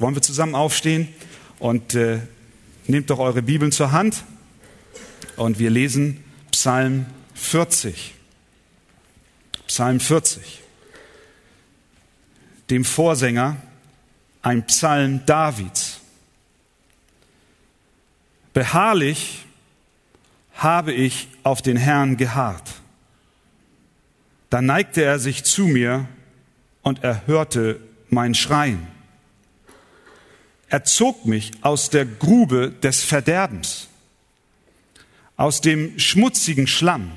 Wollen 0.00 0.14
wir 0.14 0.22
zusammen 0.22 0.54
aufstehen 0.54 1.08
und 1.58 1.96
äh, 1.96 2.20
nehmt 2.86 3.10
doch 3.10 3.18
eure 3.18 3.42
Bibeln 3.42 3.72
zur 3.72 3.90
Hand 3.90 4.22
und 5.34 5.58
wir 5.58 5.70
lesen 5.70 6.22
Psalm 6.52 7.06
40. 7.34 8.14
Psalm 9.66 9.98
40. 9.98 10.62
Dem 12.70 12.84
Vorsänger 12.84 13.56
ein 14.40 14.64
Psalm 14.66 15.26
Davids. 15.26 15.98
Beharrlich 18.52 19.46
habe 20.54 20.92
ich 20.92 21.26
auf 21.42 21.60
den 21.60 21.76
Herrn 21.76 22.16
geharrt. 22.16 22.70
Da 24.48 24.62
neigte 24.62 25.02
er 25.02 25.18
sich 25.18 25.42
zu 25.42 25.66
mir 25.66 26.06
und 26.82 27.02
erhörte 27.02 27.80
mein 28.10 28.36
Schreien. 28.36 28.97
Er 30.68 30.84
zog 30.84 31.24
mich 31.24 31.52
aus 31.62 31.88
der 31.90 32.04
Grube 32.04 32.70
des 32.82 33.02
Verderbens, 33.02 33.88
aus 35.36 35.60
dem 35.60 35.98
schmutzigen 35.98 36.66
Schlamm 36.66 37.10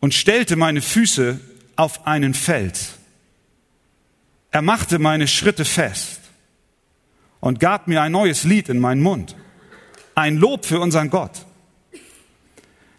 und 0.00 0.12
stellte 0.12 0.56
meine 0.56 0.82
Füße 0.82 1.40
auf 1.76 2.06
einen 2.06 2.34
Fels. 2.34 2.94
Er 4.50 4.62
machte 4.62 4.98
meine 4.98 5.28
Schritte 5.28 5.64
fest 5.64 6.20
und 7.40 7.60
gab 7.60 7.88
mir 7.88 8.02
ein 8.02 8.12
neues 8.12 8.44
Lied 8.44 8.68
in 8.68 8.80
meinen 8.80 9.02
Mund, 9.02 9.34
ein 10.14 10.36
Lob 10.36 10.66
für 10.66 10.80
unseren 10.80 11.08
Gott. 11.08 11.46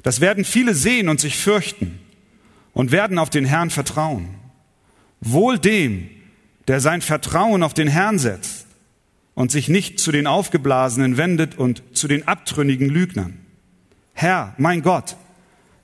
Das 0.01 0.19
werden 0.19 0.45
viele 0.45 0.73
sehen 0.73 1.09
und 1.09 1.19
sich 1.19 1.37
fürchten 1.37 1.99
und 2.73 2.91
werden 2.91 3.19
auf 3.19 3.29
den 3.29 3.45
Herrn 3.45 3.69
vertrauen. 3.69 4.35
Wohl 5.19 5.59
dem, 5.59 6.09
der 6.67 6.79
sein 6.79 7.01
Vertrauen 7.01 7.61
auf 7.61 7.73
den 7.73 7.87
Herrn 7.87 8.17
setzt 8.17 8.58
und 9.39 9.51
sich 9.51 9.69
nicht 9.69 10.01
zu 10.01 10.11
den 10.11 10.27
Aufgeblasenen 10.27 11.15
wendet 11.15 11.57
und 11.57 11.81
zu 11.93 12.09
den 12.09 12.27
abtrünnigen 12.27 12.89
Lügnern. 12.89 13.39
Herr, 14.11 14.53
mein 14.57 14.81
Gott, 14.81 15.15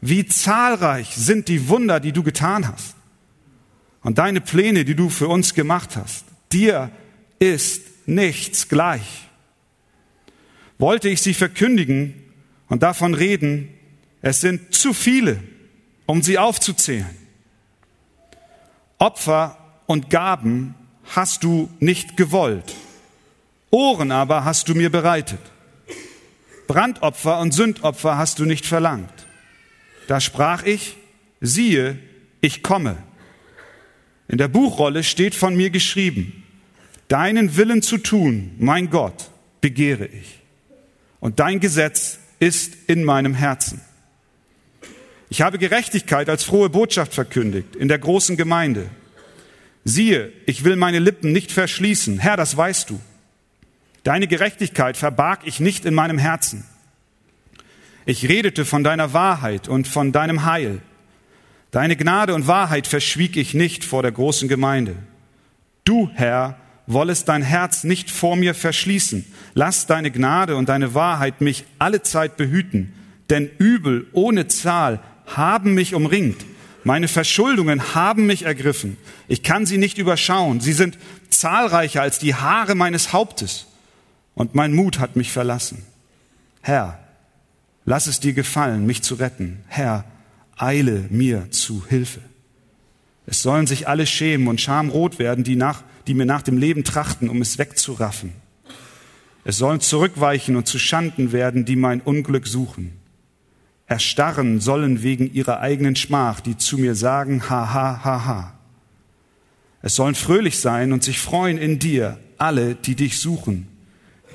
wie 0.02 0.26
zahlreich 0.26 1.16
sind 1.16 1.48
die 1.48 1.70
Wunder, 1.70 2.02
die 2.02 2.12
du 2.12 2.22
getan 2.22 2.68
hast 2.68 2.98
und 4.02 4.18
deine 4.18 4.42
Pläne, 4.42 4.84
die 4.84 4.94
du 4.94 5.08
für 5.08 5.30
uns 5.30 5.54
gemacht 5.54 5.96
hast. 5.96 6.26
Dir 6.52 6.92
ist 7.40 7.82
nichts 8.06 8.68
gleich. 8.68 9.30
Wollte 10.78 11.08
ich 11.08 11.22
sie 11.22 11.34
verkündigen 11.34 12.14
und 12.68 12.84
davon 12.84 13.14
reden, 13.14 13.70
es 14.22 14.42
sind 14.42 14.76
zu 14.76 14.92
viele, 14.92 15.42
um 16.06 16.24
sie 16.24 16.38
aufzuzählen. 16.38 17.16
Opfer 18.98 19.58
und 19.86 20.10
Gaben 20.10 20.76
hast 21.06 21.46
du 21.46 21.70
nicht 21.80 22.18
gewollt 22.18 22.76
Ohren 23.76 24.14
aber 24.14 24.46
hast 24.46 24.70
du 24.70 24.74
mir 24.74 24.90
bereitet. 24.90 25.42
Brandopfer 26.66 27.40
und 27.40 27.54
Sündopfer 27.54 28.18
hast 28.18 28.40
du 28.40 28.46
nicht 28.46 28.66
verlangt. 28.66 29.12
Da 30.08 30.22
sprach 30.22 30.64
ich, 30.64 30.96
siehe, 31.42 32.00
ich 32.40 32.64
komme. 32.64 32.96
In 34.30 34.38
der 34.38 34.48
Buchrolle 34.48 35.04
steht 35.04 35.36
von 35.36 35.58
mir 35.58 35.72
geschrieben, 35.72 36.46
deinen 37.10 37.58
Willen 37.58 37.82
zu 37.82 37.98
tun, 37.98 38.56
mein 38.60 38.90
Gott, 38.90 39.30
begehre 39.60 40.06
ich. 40.06 40.40
Und 41.20 41.42
dein 41.42 41.60
Gesetz 41.60 42.20
ist 42.40 42.78
in 42.88 43.04
meinem 43.04 43.34
Herzen. 43.34 43.82
Ich 45.28 45.42
habe 45.42 45.58
Gerechtigkeit 45.58 46.30
als 46.30 46.46
frohe 46.46 46.70
Botschaft 46.70 47.14
verkündigt 47.14 47.76
in 47.76 47.90
der 47.90 48.00
großen 48.00 48.38
Gemeinde. 48.38 48.90
Siehe, 49.84 50.32
ich 50.46 50.64
will 50.64 50.78
meine 50.78 51.00
Lippen 51.00 51.34
nicht 51.34 51.52
verschließen. 51.52 52.20
Herr, 52.20 52.38
das 52.38 52.56
weißt 52.56 52.90
du. 52.90 53.02
Deine 54.06 54.28
Gerechtigkeit 54.28 54.98
verbarg 54.98 55.42
ich 55.46 55.60
nicht 55.60 55.84
in 55.84 55.96
meinem 55.96 56.20
Herzen. 56.20 56.64
Ich 58.06 58.30
redete 58.30 58.64
von 58.64 58.84
deiner 58.84 59.14
Wahrheit 59.14 59.68
und 59.68 59.88
von 59.88 60.12
deinem 60.12 60.46
Heil. 60.46 60.84
Deine 61.72 61.96
Gnade 61.96 62.36
und 62.36 62.46
Wahrheit 62.46 62.86
verschwieg 62.86 63.36
ich 63.36 63.56
nicht 63.56 63.84
vor 63.84 64.04
der 64.04 64.12
großen 64.12 64.48
Gemeinde. 64.48 64.96
Du, 65.86 66.12
Herr, 66.14 66.56
wollest 66.86 67.30
dein 67.30 67.42
Herz 67.42 67.84
nicht 67.84 68.12
vor 68.12 68.36
mir 68.36 68.54
verschließen. 68.54 69.26
Lass 69.56 69.88
deine 69.88 70.12
Gnade 70.12 70.56
und 70.56 70.70
deine 70.70 70.94
Wahrheit 70.94 71.42
mich 71.42 71.66
alle 71.80 72.04
Zeit 72.04 72.38
behüten, 72.38 72.94
denn 73.32 73.50
Übel 73.58 74.06
ohne 74.12 74.46
Zahl 74.46 75.00
haben 75.26 75.74
mich 75.74 75.96
umringt. 75.96 76.46
Meine 76.84 77.08
Verschuldungen 77.08 77.96
haben 77.96 78.28
mich 78.28 78.44
ergriffen. 78.44 78.98
Ich 79.28 79.42
kann 79.42 79.66
sie 79.66 79.80
nicht 79.80 79.98
überschauen. 79.98 80.60
Sie 80.62 80.74
sind 80.74 81.00
zahlreicher 81.30 82.04
als 82.04 82.20
die 82.20 82.36
Haare 82.36 82.76
meines 82.76 83.12
Hauptes 83.12 83.66
und 84.36 84.54
mein 84.54 84.74
Mut 84.74 85.00
hat 85.00 85.16
mich 85.16 85.32
verlassen. 85.32 85.84
Herr, 86.62 87.00
lass 87.86 88.06
es 88.06 88.20
dir 88.20 88.34
gefallen, 88.34 88.86
mich 88.86 89.02
zu 89.02 89.16
retten. 89.16 89.64
Herr, 89.68 90.04
eile 90.58 91.06
mir 91.10 91.50
zu 91.52 91.86
Hilfe. 91.88 92.20
Es 93.26 93.42
sollen 93.42 93.66
sich 93.66 93.88
alle 93.88 94.06
schämen 94.06 94.48
und 94.48 94.62
schamrot 94.62 95.18
werden, 95.18 95.44
die, 95.44 95.56
nach, 95.56 95.84
die 96.06 96.14
mir 96.14 96.26
nach 96.26 96.44
dem 96.44 96.58
Leben 96.58 96.84
trachten, 96.84 97.30
um 97.30 97.42
es 97.42 97.58
wegzuraffen. 97.58 98.34
Es 99.46 99.58
sollen 99.58 99.80
zurückweichen 99.80 100.56
und 100.56 100.68
zu 100.68 100.80
Schanden 100.80 101.32
werden, 101.32 101.66
die 101.66 101.76
mein 101.76 102.02
Unglück 102.02 102.46
suchen. 102.46 102.94
Erstarren 103.88 104.60
sollen 104.60 105.02
wegen 105.02 105.32
ihrer 105.32 105.60
eigenen 105.60 105.96
Schmach, 105.96 106.40
die 106.40 106.58
zu 106.58 106.78
mir 106.78 106.96
sagen, 106.96 107.50
ha, 107.50 107.74
ha, 107.74 108.04
ha, 108.04 108.26
ha. 108.26 108.60
Es 109.82 109.96
sollen 109.96 110.16
fröhlich 110.16 110.60
sein 110.60 110.92
und 110.92 111.04
sich 111.04 111.20
freuen 111.20 111.60
in 111.60 111.78
dir, 111.78 112.20
alle, 112.38 112.74
die 112.74 112.96
dich 112.96 113.20
suchen 113.20 113.68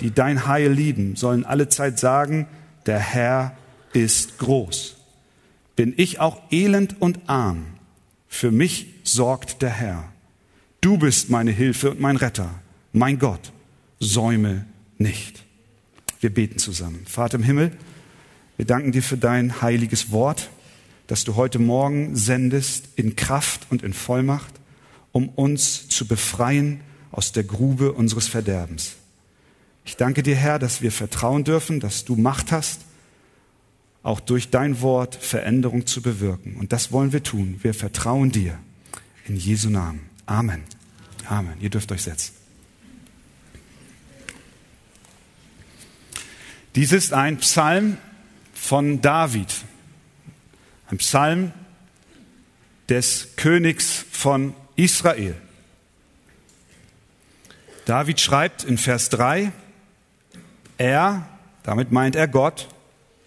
die 0.00 0.10
dein 0.10 0.46
Heil 0.46 0.70
lieben, 0.70 1.16
sollen 1.16 1.44
alle 1.44 1.68
Zeit 1.68 1.98
sagen, 1.98 2.46
der 2.86 2.98
Herr 2.98 3.56
ist 3.92 4.38
groß. 4.38 4.96
Bin 5.76 5.94
ich 5.96 6.20
auch 6.20 6.40
elend 6.50 7.00
und 7.00 7.20
arm, 7.26 7.66
für 8.28 8.50
mich 8.50 8.86
sorgt 9.02 9.62
der 9.62 9.70
Herr. 9.70 10.12
Du 10.80 10.98
bist 10.98 11.30
meine 11.30 11.50
Hilfe 11.50 11.90
und 11.90 12.00
mein 12.00 12.16
Retter, 12.16 12.50
mein 12.92 13.18
Gott, 13.18 13.52
säume 13.98 14.66
nicht. 14.98 15.44
Wir 16.20 16.32
beten 16.32 16.58
zusammen. 16.58 17.04
Vater 17.06 17.36
im 17.36 17.42
Himmel, 17.42 17.72
wir 18.56 18.66
danken 18.66 18.92
dir 18.92 19.02
für 19.02 19.16
dein 19.16 19.62
heiliges 19.62 20.10
Wort, 20.10 20.50
das 21.06 21.24
du 21.24 21.34
heute 21.34 21.58
Morgen 21.58 22.14
sendest 22.14 22.88
in 22.96 23.16
Kraft 23.16 23.66
und 23.70 23.82
in 23.82 23.92
Vollmacht, 23.92 24.54
um 25.12 25.28
uns 25.28 25.88
zu 25.88 26.06
befreien 26.06 26.80
aus 27.10 27.32
der 27.32 27.44
Grube 27.44 27.92
unseres 27.92 28.28
Verderbens. 28.28 28.96
Ich 29.84 29.96
danke 29.96 30.22
dir, 30.22 30.36
Herr, 30.36 30.58
dass 30.58 30.82
wir 30.82 30.92
vertrauen 30.92 31.44
dürfen, 31.44 31.80
dass 31.80 32.04
du 32.04 32.16
Macht 32.16 32.52
hast, 32.52 32.82
auch 34.02 34.20
durch 34.20 34.50
dein 34.50 34.80
Wort 34.80 35.14
Veränderung 35.14 35.86
zu 35.86 36.02
bewirken. 36.02 36.56
Und 36.56 36.72
das 36.72 36.92
wollen 36.92 37.12
wir 37.12 37.22
tun. 37.22 37.58
Wir 37.62 37.74
vertrauen 37.74 38.30
dir. 38.30 38.58
In 39.26 39.36
Jesu 39.36 39.68
Namen. 39.68 40.08
Amen. 40.26 40.62
Amen. 41.28 41.54
Ihr 41.60 41.70
dürft 41.70 41.92
euch 41.92 42.02
setzen. 42.02 42.34
Dies 46.74 46.92
ist 46.92 47.12
ein 47.12 47.38
Psalm 47.38 47.98
von 48.54 49.00
David. 49.00 49.52
Ein 50.88 50.98
Psalm 50.98 51.52
des 52.88 53.28
Königs 53.36 54.04
von 54.10 54.54
Israel. 54.76 55.36
David 57.86 58.20
schreibt 58.20 58.64
in 58.64 58.78
Vers 58.78 59.08
3, 59.10 59.52
er, 60.80 61.28
damit 61.62 61.92
meint 61.92 62.16
er 62.16 62.26
Gott, 62.26 62.68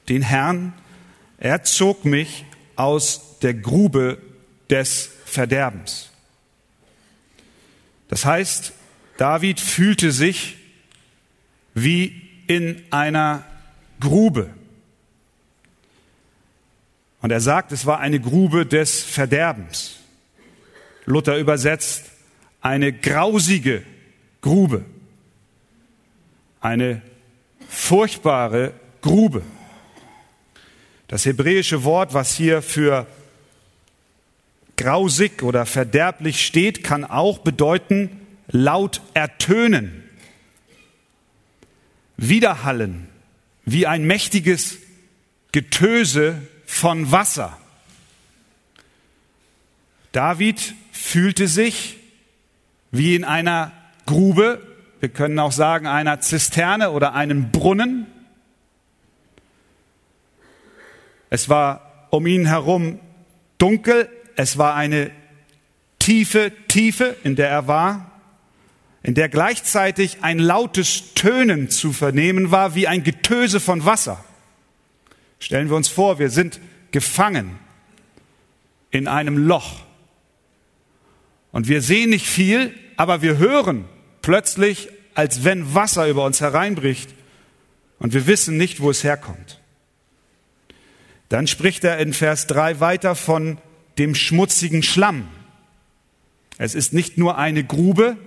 den 0.10 0.24
Herrn, 0.24 0.74
er 1.38 1.64
zog 1.64 2.04
mich 2.04 2.46
aus 2.76 3.38
der 3.42 3.54
Grube 3.54 4.18
des 4.70 5.10
Verderbens. 5.26 6.10
Das 8.10 8.26
heißt, 8.26 8.74
David 9.18 9.60
fühlte 9.60 10.12
sich 10.12 10.58
wie 11.76 12.28
in 12.48 12.84
einer 12.90 13.46
Grube. 14.00 14.50
Und 17.22 17.32
er 17.32 17.40
sagt, 17.40 17.72
es 17.72 17.86
war 17.86 18.00
eine 18.00 18.20
Grube 18.20 18.66
des 18.66 19.04
Verderbens. 19.04 19.98
Luther 21.06 21.38
übersetzt 21.38 22.12
eine 22.62 22.92
grausige 22.92 23.84
Grube, 24.42 24.86
eine 26.60 27.02
furchtbare 27.74 28.74
Grube. 29.02 29.42
Das 31.08 31.26
hebräische 31.26 31.84
Wort, 31.84 32.14
was 32.14 32.36
hier 32.36 32.62
für 32.62 33.08
grausig 34.78 35.44
oder 35.44 35.66
verderblich 35.66 36.46
steht, 36.46 36.84
kann 36.84 37.04
auch 37.04 37.40
bedeuten 37.40 38.22
laut 38.48 39.02
ertönen, 39.14 40.04
widerhallen, 42.18 43.10
wie 43.66 43.88
ein 43.88 44.06
mächtiges 44.06 44.78
Getöse 45.52 46.42
von 46.66 47.12
Wasser. 47.12 47.58
David 50.12 50.76
fühlte 50.92 51.48
sich 51.48 51.98
wie 52.92 53.16
in 53.16 53.24
einer 53.24 53.72
Grube, 54.06 54.62
wir 55.04 55.10
können 55.10 55.38
auch 55.38 55.52
sagen 55.52 55.86
einer 55.86 56.22
Zisterne 56.22 56.92
oder 56.92 57.14
einem 57.14 57.52
Brunnen. 57.52 58.08
Es 61.30 61.50
war 61.50 62.08
um 62.10 62.26
ihn 62.26 62.46
herum 62.46 63.02
dunkel, 63.58 64.08
es 64.38 64.58
war 64.58 64.76
eine 64.76 65.12
tiefe 66.00 66.54
Tiefe, 66.70 67.18
in 67.26 67.36
der 67.36 67.50
er 67.50 67.68
war, 67.68 68.12
in 69.02 69.14
der 69.14 69.28
gleichzeitig 69.28 70.20
ein 70.22 70.40
lautes 70.40 71.14
Tönen 71.16 71.70
zu 71.70 71.92
vernehmen 71.92 72.52
war, 72.52 72.74
wie 72.74 72.88
ein 72.88 73.04
Getöse 73.04 73.60
von 73.60 73.84
Wasser. 73.84 74.24
Stellen 75.38 75.68
wir 75.68 75.76
uns 75.76 75.90
vor, 75.90 76.18
wir 76.18 76.30
sind 76.30 76.62
gefangen 76.92 77.60
in 78.90 79.10
einem 79.10 79.38
Loch. 79.38 79.82
Und 81.52 81.68
wir 81.68 81.82
sehen 81.82 82.12
nicht 82.12 82.26
viel, 82.26 82.74
aber 82.96 83.22
wir 83.22 83.38
hören 83.38 83.90
plötzlich, 84.24 84.90
als 85.14 85.44
wenn 85.44 85.76
Wasser 85.76 86.08
über 86.08 86.26
uns 86.26 86.42
hereinbricht 86.42 87.14
und 88.00 88.14
wir 88.14 88.26
wissen 88.26 88.58
nicht, 88.58 88.80
wo 88.80 88.90
es 88.90 89.04
herkommt. 89.04 89.62
Dann 91.30 91.46
spricht 91.46 91.84
er 91.84 92.00
in 92.00 92.14
Vers 92.14 92.48
3 92.48 92.80
weiter 92.80 93.16
von 93.16 93.60
dem 94.00 94.16
schmutzigen 94.16 94.82
Schlamm. 94.82 95.28
Es 96.58 96.74
ist 96.74 96.94
nicht 96.94 97.18
nur 97.18 97.38
eine 97.38 97.64
Grube 97.64 98.18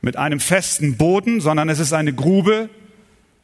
mit 0.00 0.16
einem 0.16 0.40
festen 0.40 0.96
Boden, 0.96 1.40
sondern 1.40 1.68
es 1.68 1.78
ist 1.78 1.92
eine 1.92 2.14
Grube, 2.14 2.68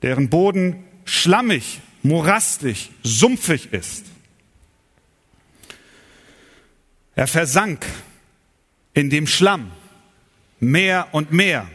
deren 0.03 0.29
Boden 0.29 0.85
schlammig, 1.05 1.81
morastig, 2.03 2.91
sumpfig 3.03 3.73
ist. 3.73 4.05
Er 7.15 7.27
versank 7.27 7.85
in 8.93 9.11
dem 9.11 9.27
Schlamm 9.27 9.71
mehr 10.61 11.09
und 11.13 11.33
mehr. 11.33 11.67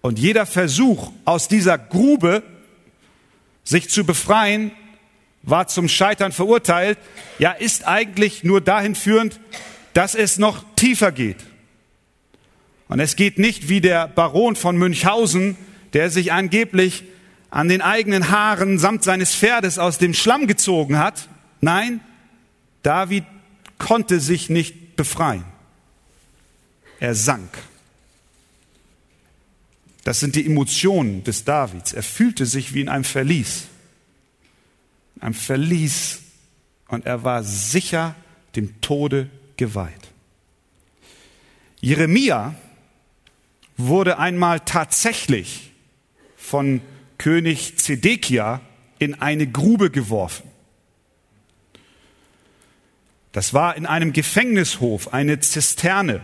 Und 0.00 0.18
jeder 0.18 0.46
Versuch 0.46 1.12
aus 1.24 1.48
dieser 1.48 1.78
Grube, 1.78 2.42
sich 3.64 3.88
zu 3.88 4.04
befreien, 4.04 4.70
war 5.42 5.68
zum 5.68 5.88
Scheitern 5.88 6.32
verurteilt, 6.32 6.98
ja 7.38 7.52
ist 7.52 7.86
eigentlich 7.86 8.44
nur 8.44 8.60
dahin 8.60 8.94
führend, 8.94 9.40
dass 9.94 10.14
es 10.14 10.38
noch 10.38 10.64
tiefer 10.76 11.12
geht. 11.12 11.38
Und 12.88 13.00
es 13.00 13.16
geht 13.16 13.38
nicht 13.38 13.68
wie 13.68 13.80
der 13.80 14.08
Baron 14.08 14.56
von 14.56 14.76
Münchhausen, 14.76 15.56
der 15.92 16.10
sich 16.10 16.32
angeblich 16.32 17.04
an 17.50 17.68
den 17.68 17.80
eigenen 17.80 18.30
Haaren 18.30 18.78
samt 18.78 19.02
seines 19.02 19.34
Pferdes 19.34 19.78
aus 19.78 19.98
dem 19.98 20.14
Schlamm 20.14 20.46
gezogen 20.46 20.98
hat. 20.98 21.28
Nein, 21.60 22.00
David 22.82 23.24
konnte 23.78 24.20
sich 24.20 24.50
nicht 24.50 24.96
befreien. 24.96 25.44
Er 27.00 27.14
sank. 27.14 27.50
Das 30.04 30.20
sind 30.20 30.36
die 30.36 30.46
Emotionen 30.46 31.24
des 31.24 31.44
Davids. 31.44 31.92
Er 31.92 32.02
fühlte 32.02 32.46
sich 32.46 32.74
wie 32.74 32.80
in 32.80 32.88
einem 32.88 33.04
Verlies. 33.04 33.64
In 35.16 35.22
einem 35.22 35.34
Verlies. 35.34 36.20
Und 36.88 37.06
er 37.06 37.24
war 37.24 37.42
sicher 37.42 38.14
dem 38.54 38.80
Tode 38.80 39.28
geweiht. 39.56 40.08
Jeremia 41.80 42.54
wurde 43.76 44.18
einmal 44.18 44.60
tatsächlich 44.60 45.72
von 46.36 46.80
König 47.18 47.78
Zedekia 47.78 48.60
in 48.98 49.20
eine 49.20 49.46
Grube 49.46 49.90
geworfen. 49.90 50.48
Das 53.32 53.52
war 53.52 53.76
in 53.76 53.84
einem 53.84 54.12
Gefängnishof, 54.12 55.12
eine 55.12 55.40
Zisterne. 55.40 56.22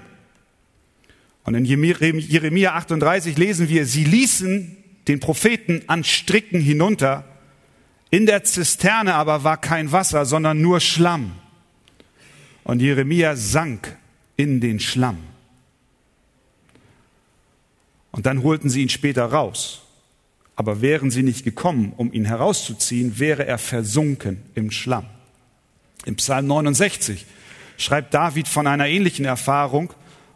Und 1.44 1.54
in 1.54 1.64
Jeremia 1.64 2.74
38 2.74 3.36
lesen 3.36 3.68
wir, 3.68 3.84
sie 3.86 4.04
ließen 4.04 4.76
den 5.08 5.20
Propheten 5.20 5.82
an 5.88 6.04
Stricken 6.04 6.60
hinunter. 6.60 7.24
In 8.10 8.26
der 8.26 8.44
Zisterne 8.44 9.14
aber 9.14 9.42
war 9.42 9.56
kein 9.56 9.90
Wasser, 9.90 10.24
sondern 10.24 10.60
nur 10.60 10.80
Schlamm. 10.80 11.32
Und 12.64 12.80
Jeremia 12.80 13.34
sank 13.34 13.96
in 14.36 14.60
den 14.60 14.78
Schlamm. 14.78 15.18
Und 18.12 18.26
dann 18.26 18.42
holten 18.42 18.70
sie 18.70 18.82
ihn 18.82 18.88
später 18.88 19.24
raus. 19.24 19.82
Aber 20.54 20.80
wären 20.80 21.10
sie 21.10 21.22
nicht 21.22 21.44
gekommen, 21.44 21.94
um 21.96 22.12
ihn 22.12 22.26
herauszuziehen, 22.26 23.18
wäre 23.18 23.46
er 23.46 23.58
versunken 23.58 24.42
im 24.54 24.70
Schlamm. 24.70 25.06
Im 26.04 26.16
Psalm 26.16 26.46
69 26.46 27.24
schreibt 27.78 28.12
David 28.14 28.48
von 28.48 28.66
einer 28.66 28.86
ähnlichen 28.86 29.24
Erfahrung. 29.24 29.92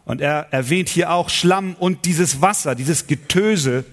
Und 0.07 0.21
er 0.21 0.47
erwähnt 0.51 0.87
hier 0.87 1.11
auch 1.11 1.29
Schlamm 1.29 1.75
und 1.75 2.05
dieses 2.05 2.41
Wasser, 2.41 2.75
dieses 2.75 3.07
Getöse. 3.07 3.83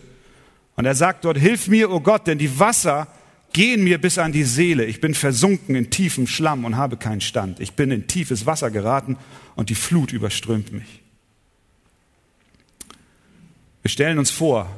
Und 0.76 0.84
er 0.84 0.94
sagt 0.94 1.24
dort, 1.24 1.36
hilf 1.36 1.66
mir, 1.66 1.90
o 1.90 1.96
oh 1.96 2.00
Gott, 2.00 2.28
denn 2.28 2.38
die 2.38 2.60
Wasser 2.60 3.08
gehen 3.52 3.82
mir 3.82 4.00
bis 4.00 4.18
an 4.18 4.30
die 4.30 4.44
Seele. 4.44 4.84
Ich 4.84 5.00
bin 5.00 5.14
versunken 5.14 5.74
in 5.74 5.90
tiefem 5.90 6.28
Schlamm 6.28 6.64
und 6.64 6.76
habe 6.76 6.96
keinen 6.96 7.20
Stand. 7.20 7.58
Ich 7.58 7.72
bin 7.72 7.90
in 7.90 8.06
tiefes 8.06 8.46
Wasser 8.46 8.70
geraten 8.70 9.16
und 9.56 9.70
die 9.70 9.74
Flut 9.74 10.12
überströmt 10.12 10.72
mich. 10.72 11.02
Wir 13.82 13.90
stellen 13.90 14.20
uns 14.20 14.30
vor, 14.30 14.70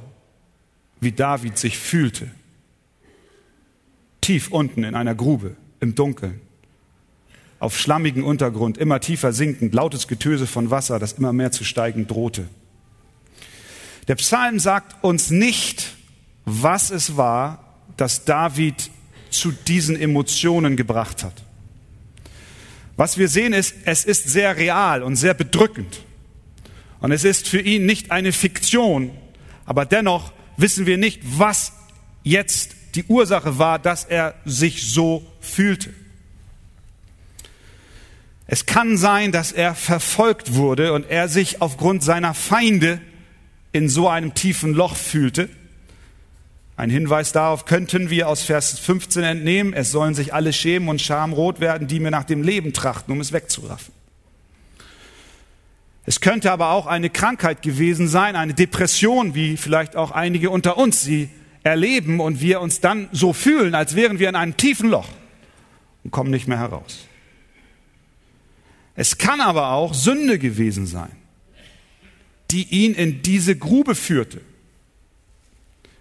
wie 1.03 1.12
David 1.12 1.59
sich 1.59 1.77
fühlte. 1.77 2.31
Tief 4.23 4.50
unten 4.50 4.85
in 4.85 4.94
einer 4.94 5.15
Grube, 5.15 5.55
im 5.81 5.94
Dunkeln 5.94 6.41
auf 7.58 7.79
schlammigen 7.79 8.23
Untergrund, 8.23 8.79
immer 8.79 9.00
tiefer 9.00 9.32
sinkend, 9.32 9.75
lautes 9.75 10.08
Getöse 10.08 10.47
von 10.47 10.70
Wasser, 10.70 10.99
das 10.99 11.14
immer 11.14 11.32
mehr 11.32 11.53
zu 11.53 11.64
steigen 11.64 12.06
drohte. 12.06 12.49
Der 14.08 14.14
Psalm 14.17 14.58
sagt 14.58 15.03
uns 15.03 15.31
nicht, 15.31 15.94
was 16.44 16.91
es 16.91 17.17
war, 17.17 17.75
das 17.97 18.25
David 18.25 18.91
zu 19.31 19.53
diesen 19.53 19.97
Emotionen 19.97 20.76
gebracht 20.76 21.25
hat. 21.25 21.43
Was 22.97 23.19
wir 23.19 23.29
sehen 23.29 23.53
ist, 23.53 23.75
es 23.85 24.05
ist 24.05 24.29
sehr 24.29 24.56
real 24.56 25.02
und 25.02 25.17
sehr 25.17 25.35
bedrückend. 25.35 26.00
Und 27.00 27.12
es 27.12 27.25
ist 27.25 27.49
für 27.49 27.61
ihn 27.61 27.85
nicht 27.85 28.11
eine 28.11 28.32
Fiktion, 28.32 29.11
aber 29.67 29.85
dennoch 29.85 30.32
wissen 30.56 30.87
wir 30.87 30.97
nicht, 30.97 31.20
was 31.25 31.73
jetzt 32.23 32.75
die 32.94 33.05
Ursache 33.05 33.59
war, 33.59 33.79
dass 33.79 34.05
er 34.05 34.35
sich 34.44 34.91
so 34.91 35.26
fühlte. 35.41 35.93
Es 38.47 38.67
kann 38.67 38.97
sein, 38.97 39.33
dass 39.33 39.51
er 39.53 39.75
verfolgt 39.75 40.55
wurde 40.55 40.93
und 40.93 41.11
er 41.11 41.29
sich 41.29 41.61
aufgrund 41.61 42.05
seiner 42.05 42.33
Feinde 42.33 43.01
in 43.73 43.89
so 43.89 44.09
einem 44.09 44.35
tiefen 44.35 44.73
Loch 44.73 44.95
fühlte. 44.97 45.49
Ein 46.76 46.91
Hinweis 46.91 47.33
darauf 47.33 47.65
könnten 47.65 48.11
wir 48.11 48.29
aus 48.29 48.43
Vers 48.43 48.79
15 48.79 49.25
entnehmen, 49.25 49.73
es 49.73 49.91
sollen 49.91 50.15
sich 50.15 50.33
alle 50.33 50.53
schämen 50.53 50.88
und 50.88 51.00
schamrot 51.00 51.59
werden, 51.59 51.88
die 51.88 52.00
mir 52.00 52.11
nach 52.11 52.25
dem 52.25 52.43
Leben 52.43 52.73
trachten, 52.73 53.12
um 53.12 53.21
es 53.21 53.33
wegzuraffen. 53.33 53.93
Es 56.05 56.21
könnte 56.21 56.53
aber 56.53 56.71
auch 56.71 56.87
eine 56.87 57.11
Krankheit 57.11 57.62
gewesen 57.62 58.07
sein, 58.07 58.37
eine 58.37 58.55
Depression, 58.55 59.35
wie 59.35 59.57
vielleicht 59.57 59.97
auch 59.97 60.12
einige 60.12 60.50
unter 60.50 60.76
uns 60.76 61.03
sie 61.03 61.31
erleben 61.65 62.21
und 62.21 62.41
wir 62.41 62.61
uns 62.61 62.81
dann 62.81 63.09
so 63.11 63.33
fühlen, 63.33 63.75
als 63.75 63.97
wären 63.97 64.21
wir 64.21 64.29
in 64.29 64.37
einem 64.37 64.57
tiefen 64.57 64.88
Loch 64.88 65.09
und 66.05 66.12
kommen 66.12 66.31
nicht 66.31 66.47
mehr 66.47 66.61
heraus. 66.61 67.07
Es 68.97 69.19
kann 69.19 69.41
aber 69.41 69.73
auch 69.73 69.93
Sünde 69.93 70.38
gewesen 70.38 70.87
sein, 70.87 71.12
die 72.50 72.65
ihn 72.65 72.95
in 72.95 73.23
diese 73.23 73.57
Grube 73.57 73.95
führte. 73.95 74.41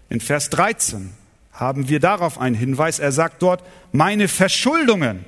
In 0.08 0.20
Vers 0.20 0.50
13 0.50 1.10
haben 1.52 1.88
wir 1.88 2.00
darauf 2.00 2.38
einen 2.38 2.54
Hinweis. 2.54 2.98
Er 2.98 3.12
sagt 3.12 3.42
dort, 3.42 3.62
meine 3.92 4.28
Verschuldungen 4.28 5.24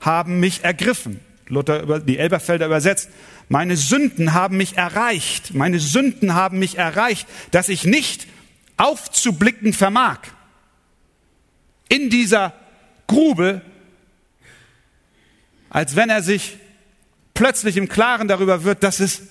haben 0.00 0.38
mich 0.38 0.64
ergriffen. 0.64 1.20
Luther, 1.48 2.00
die 2.00 2.18
Elberfelder 2.18 2.66
übersetzt, 2.66 3.08
meine 3.48 3.76
Sünden 3.76 4.34
haben 4.34 4.56
mich 4.56 4.76
erreicht. 4.76 5.54
Meine 5.54 5.80
Sünden 5.80 6.34
haben 6.34 6.58
mich 6.58 6.76
erreicht, 6.76 7.26
dass 7.50 7.68
ich 7.68 7.84
nicht 7.84 8.26
aufzublicken 8.76 9.72
vermag. 9.72 10.18
In 11.88 12.10
dieser 12.10 12.52
Grube, 13.06 13.62
als 15.70 15.96
wenn 15.96 16.10
er 16.10 16.22
sich 16.22 16.58
plötzlich 17.38 17.76
im 17.76 17.88
Klaren 17.88 18.26
darüber 18.26 18.64
wird, 18.64 18.82
dass 18.82 18.98
es 18.98 19.22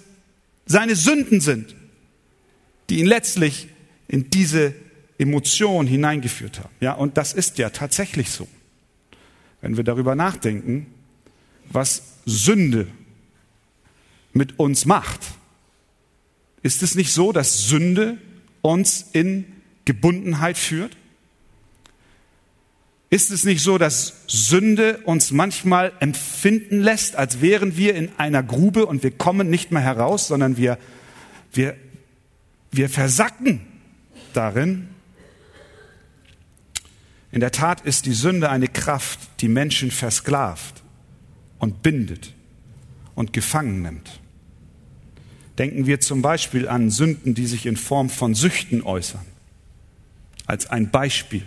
seine 0.65 0.95
Sünden 0.95 1.41
sind, 1.41 1.75
die 2.89 2.99
ihn 2.99 3.05
letztlich 3.05 3.67
in 4.07 4.29
diese 4.29 4.73
Emotion 5.17 5.87
hineingeführt 5.87 6.59
haben. 6.59 6.73
Ja, 6.79 6.93
und 6.93 7.17
das 7.17 7.33
ist 7.33 7.57
ja 7.57 7.69
tatsächlich 7.69 8.29
so. 8.29 8.47
Wenn 9.59 9.75
wir 9.75 9.83
darüber 9.83 10.15
nachdenken, 10.15 10.87
was 11.69 12.01
Sünde 12.25 12.87
mit 14.31 14.57
uns 14.57 14.85
macht, 14.85 15.19
ist 16.63 16.83
es 16.83 16.95
nicht 16.95 17.11
so, 17.11 17.33
dass 17.33 17.67
Sünde 17.67 18.17
uns 18.61 19.05
in 19.11 19.43
Gebundenheit 19.83 20.57
führt? 20.57 20.95
Ist 23.09 23.31
es 23.31 23.45
nicht 23.45 23.63
so, 23.63 23.77
dass 23.77 24.13
Sünde 24.27 24.99
uns 25.05 25.31
manchmal 25.31 25.93
empfinden 25.99 26.81
lässt, 26.81 27.15
als 27.15 27.39
wären 27.41 27.77
wir 27.77 27.95
in 27.95 28.09
einer 28.17 28.43
Grube 28.43 28.85
und 28.85 29.03
wir 29.03 29.11
kommen 29.11 29.49
nicht 29.49 29.71
mehr 29.71 29.81
heraus, 29.81 30.27
sondern 30.27 30.57
wir 30.57 30.77
Wir, 31.53 31.75
wir 32.71 32.89
versacken 32.89 33.61
darin. 34.33 34.89
In 37.31 37.39
der 37.39 37.51
Tat 37.51 37.81
ist 37.85 38.05
die 38.05 38.13
Sünde 38.13 38.49
eine 38.49 38.67
Kraft, 38.67 39.19
die 39.39 39.47
Menschen 39.47 39.89
versklavt 39.89 40.83
und 41.57 41.81
bindet 41.81 42.33
und 43.15 43.31
gefangen 43.31 43.81
nimmt. 43.81 44.19
Denken 45.57 45.87
wir 45.87 45.99
zum 45.99 46.21
Beispiel 46.21 46.67
an 46.67 46.91
Sünden, 46.91 47.33
die 47.33 47.47
sich 47.47 47.65
in 47.65 47.77
Form 47.77 48.09
von 48.09 48.35
Süchten 48.35 48.83
äußern. 48.83 49.25
Als 50.45 50.67
ein 50.69 50.91
Beispiel. 50.91 51.45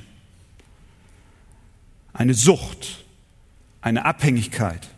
Eine 2.13 2.35
Sucht, 2.35 3.05
eine 3.81 4.05
Abhängigkeit. 4.05 4.89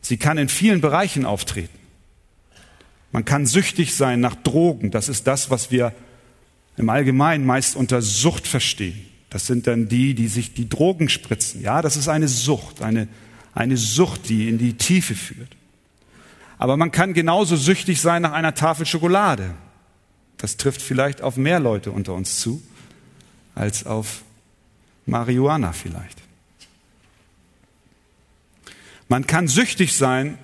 Sie 0.00 0.16
kann 0.16 0.38
in 0.38 0.48
vielen 0.48 0.80
Bereichen 0.80 1.24
auftreten. 1.24 1.78
Man 3.12 3.24
kann 3.24 3.46
süchtig 3.46 3.94
sein 3.94 4.20
nach 4.20 4.34
Drogen. 4.34 4.90
Das 4.90 5.08
ist 5.08 5.26
das, 5.26 5.50
was 5.50 5.70
wir 5.70 5.92
im 6.76 6.88
Allgemeinen 6.88 7.46
meist 7.46 7.76
unter 7.76 8.02
Sucht 8.02 8.46
verstehen. 8.46 9.06
Das 9.30 9.46
sind 9.46 9.66
dann 9.66 9.88
die, 9.88 10.14
die 10.14 10.28
sich 10.28 10.54
die 10.54 10.68
Drogen 10.68 11.08
spritzen. 11.08 11.60
Ja, 11.60 11.82
das 11.82 11.96
ist 11.96 12.08
eine 12.08 12.28
Sucht, 12.28 12.82
eine, 12.82 13.08
eine 13.54 13.76
Sucht, 13.76 14.28
die 14.28 14.48
in 14.48 14.58
die 14.58 14.74
Tiefe 14.74 15.14
führt. 15.14 15.56
Aber 16.58 16.76
man 16.76 16.90
kann 16.90 17.12
genauso 17.12 17.56
süchtig 17.56 18.00
sein 18.00 18.22
nach 18.22 18.32
einer 18.32 18.54
Tafel 18.54 18.86
Schokolade. 18.86 19.54
Das 20.38 20.56
trifft 20.56 20.82
vielleicht 20.82 21.22
auf 21.22 21.36
mehr 21.36 21.60
Leute 21.60 21.90
unter 21.90 22.14
uns 22.14 22.40
zu 22.40 22.62
als 23.54 23.86
auf 23.86 24.22
Marihuana 25.06 25.72
vielleicht. 25.72 26.20
Man 29.08 29.26
kann 29.26 29.48
süchtig 29.48 29.96
sein 29.96 30.38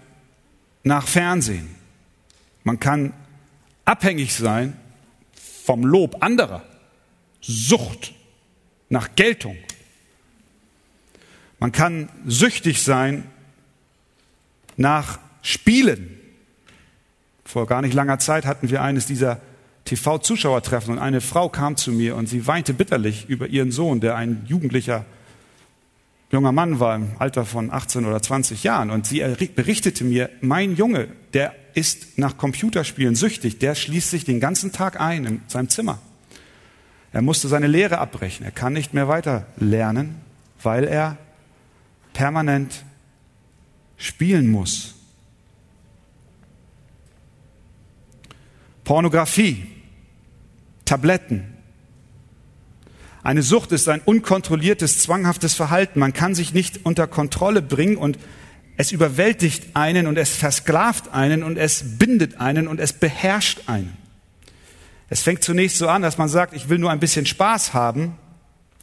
nach 0.85 1.07
Fernsehen. 1.07 1.69
Man 2.65 2.79
kann 2.79 3.13
abhängig 3.85 4.35
sein 4.35 4.77
vom 5.65 5.85
Lob 5.85 6.23
anderer. 6.23 6.65
Sucht 7.41 8.15
nach 8.89 9.15
Geltung. 9.17 9.57
Man 11.59 11.73
kann 11.73 12.09
süchtig 12.27 12.83
sein 12.83 13.25
nach 14.77 15.19
Spielen. 15.43 16.21
Vor 17.45 17.67
gar 17.67 17.83
nicht 17.83 17.95
langer 17.95 18.19
Zeit 18.19 18.47
hatten 18.47 18.71
wir 18.71 18.83
eines 18.83 19.07
dieser 19.07 19.41
TV-Zuschauertreffen 19.85 20.95
und 20.95 20.99
eine 20.99 21.21
Frau 21.21 21.49
kam 21.49 21.77
zu 21.77 21.93
mir 21.93 22.17
und 22.17 22.29
sie 22.29 22.47
weinte 22.47 22.75
bitterlich 22.75 23.29
über 23.29 23.49
ihren 23.49 23.73
Sohn, 23.73 24.01
der 24.01 24.17
ein 24.17 24.45
jugendlicher 24.47 25.05
junger 26.31 26.53
Mann 26.53 26.81
war 26.81 26.97
im 26.97 27.11
Alter 27.19 27.45
von 27.45 27.71
18 27.71 28.07
oder 28.07 28.23
20 28.23 28.65
Jahren. 28.65 28.91
Und 28.91 29.07
sie 29.07 29.23
berichtete 29.55 30.05
mir, 30.05 30.31
mein 30.41 30.77
Junge, 30.77 31.09
der 31.35 31.55
ist 31.75 32.19
nach 32.19 32.37
Computerspielen 32.37 33.15
süchtig, 33.15 33.59
der 33.59 33.75
schließt 33.75 34.11
sich 34.11 34.25
den 34.25 34.41
ganzen 34.41 34.73
Tag 34.73 35.01
ein 35.01 35.25
in 35.25 35.43
seinem 35.47 35.69
Zimmer. 35.69 35.99
Er 37.13 37.23
musste 37.23 37.49
seine 37.49 37.67
Lehre 37.67 37.99
abbrechen. 37.99 38.45
Er 38.45 38.53
kann 38.53 38.73
nicht 38.73 38.95
mehr 38.95 39.09
weiter 39.09 39.47
lernen, 39.59 40.17
weil 40.63 40.85
er 40.85 41.19
permanent 42.15 42.85
spielen 43.99 44.51
muss. 44.51 44.95
Pornografie, 48.93 49.65
Tabletten. 50.85 51.45
Eine 53.23 53.41
Sucht 53.41 53.73
ist 53.73 53.89
ein 53.89 54.03
unkontrolliertes, 54.03 54.99
zwanghaftes 54.99 55.55
Verhalten. 55.55 55.99
Man 55.99 56.13
kann 56.13 56.35
sich 56.35 56.53
nicht 56.53 56.81
unter 56.85 57.07
Kontrolle 57.07 57.63
bringen 57.63 57.97
und 57.97 58.19
es 58.77 58.93
überwältigt 58.93 59.77
einen 59.77 60.07
und 60.07 60.19
es 60.19 60.37
versklavt 60.37 61.11
einen 61.11 61.43
und 61.43 61.57
es 61.57 61.97
bindet 61.97 62.39
einen 62.39 62.69
und 62.69 62.81
es 62.81 62.93
beherrscht 62.93 63.63
einen. 63.67 63.97
Es 65.09 65.23
fängt 65.23 65.43
zunächst 65.43 65.79
so 65.79 65.89
an, 65.89 66.03
dass 66.03 66.19
man 66.19 66.29
sagt, 66.29 66.53
ich 66.53 66.69
will 66.69 66.77
nur 66.77 66.91
ein 66.91 67.01
bisschen 67.01 67.25
Spaß 67.25 67.73
haben 67.73 68.19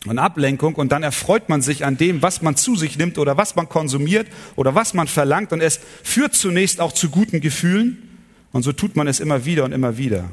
und 0.08 0.18
Ablenkung 0.18 0.74
und 0.74 0.92
dann 0.92 1.04
erfreut 1.04 1.50
man 1.50 1.62
sich 1.62 1.86
an 1.86 1.98
dem, 1.98 2.24
was 2.24 2.42
man 2.42 2.56
zu 2.56 2.76
sich 2.76 2.98
nimmt 2.98 3.20
oder 3.20 3.38
was 3.38 3.56
man 3.56 3.70
konsumiert 3.70 4.26
oder 4.56 4.74
was 4.74 4.96
man 4.96 5.08
verlangt 5.08 5.54
und 5.54 5.62
es 5.62 5.80
führt 6.02 6.34
zunächst 6.34 6.82
auch 6.82 6.94
zu 6.94 7.12
guten 7.12 7.42
Gefühlen 7.42 8.09
und 8.52 8.64
so 8.64 8.72
tut 8.72 8.96
man 8.96 9.08
es 9.08 9.20
immer 9.20 9.46
wieder 9.46 9.64
und 9.64 9.72
immer 9.72 9.98
wieder. 9.98 10.30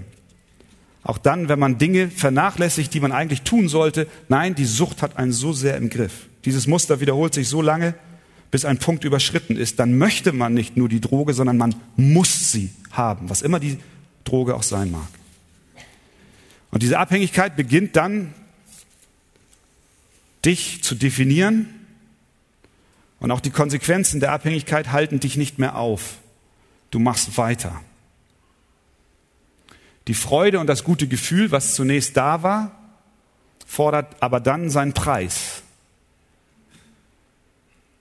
Auch 1.03 1.19
dann, 1.19 1.49
wenn 1.49 1.59
man 1.59 1.79
Dinge 1.79 2.11
vernachlässigt, 2.11 2.93
die 2.93 3.01
man 3.01 3.13
eigentlich 3.13 3.43
tun 3.43 3.69
sollte. 3.69 4.09
Nein, 4.29 4.57
die 4.57 4.65
Sucht 4.65 5.03
hat 5.03 5.17
einen 5.17 5.33
so 5.33 5.53
sehr 5.53 5.77
im 5.77 5.89
Griff. 5.89 6.27
Dieses 6.45 6.67
Muster 6.67 7.01
wiederholt 7.01 7.33
sich 7.33 7.49
so 7.49 7.63
lange, 7.63 7.95
bis 8.51 8.65
ein 8.65 8.79
Punkt 8.79 9.05
überschritten 9.05 9.57
ist. 9.57 9.79
Dann 9.79 9.99
möchte 9.99 10.33
man 10.33 10.55
nicht 10.55 10.77
nur 10.77 10.89
die 10.89 11.01
Droge, 11.01 11.33
sondern 11.33 11.59
man 11.59 11.77
muss 11.97 12.51
sie 12.51 12.71
haben, 12.91 13.31
was 13.31 13.43
immer 13.43 13.61
die 13.61 13.79
Droge 14.25 14.57
auch 14.57 14.65
sein 14.65 14.91
mag. 14.91 15.09
Und 16.73 16.83
diese 16.83 16.99
Abhängigkeit 16.99 17.55
beginnt 17.55 17.95
dann, 17.95 18.35
dich 20.45 20.83
zu 20.83 20.95
definieren. 20.95 21.69
Und 23.21 23.31
auch 23.31 23.41
die 23.41 23.51
Konsequenzen 23.51 24.21
der 24.21 24.33
Abhängigkeit 24.33 24.93
halten 24.93 25.21
dich 25.21 25.37
nicht 25.37 25.59
mehr 25.59 25.77
auf. 25.77 26.19
Du 26.91 26.99
machst 26.99 27.37
weiter. 27.39 27.81
Die 30.09 30.15
Freude 30.15 30.61
und 30.61 30.67
das 30.67 30.85
gute 30.85 31.09
Gefühl, 31.09 31.51
was 31.51 31.75
zunächst 31.75 32.17
da 32.17 32.43
war, 32.43 32.73
fordert 33.67 34.23
aber 34.23 34.41
dann 34.41 34.71
seinen 34.71 34.93
Preis. 34.93 35.63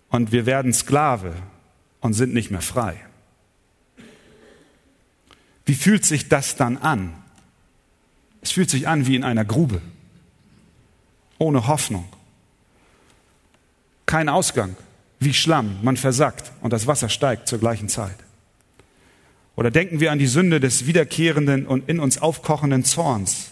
Und 0.10 0.32
wir 0.32 0.46
werden 0.46 0.72
Sklave 0.74 1.34
und 2.00 2.14
sind 2.14 2.34
nicht 2.34 2.52
mehr 2.52 2.62
frei. 2.62 2.96
Wie 5.66 5.74
fühlt 5.74 6.06
sich 6.06 6.30
das 6.30 6.56
dann 6.56 6.78
an? 6.78 7.14
Es 8.42 8.52
fühlt 8.52 8.70
sich 8.70 8.88
an 8.88 9.08
wie 9.08 9.16
in 9.16 9.24
einer 9.24 9.44
Grube, 9.44 9.82
ohne 11.40 11.66
Hoffnung, 11.68 12.08
kein 14.06 14.30
Ausgang, 14.30 14.78
wie 15.20 15.34
Schlamm, 15.34 15.80
man 15.82 15.98
versackt 15.98 16.52
und 16.62 16.72
das 16.72 16.86
Wasser 16.86 17.10
steigt 17.10 17.48
zur 17.48 17.58
gleichen 17.58 17.90
Zeit. 17.90 18.25
Oder 19.56 19.72
denken 19.72 20.00
wir 20.00 20.12
an 20.12 20.20
die 20.20 20.28
Sünde 20.28 20.60
des 20.60 20.86
wiederkehrenden 20.86 21.66
und 21.66 21.88
in 21.88 22.00
uns 22.00 22.22
aufkochenden 22.22 22.84
Zorns. 22.84 23.52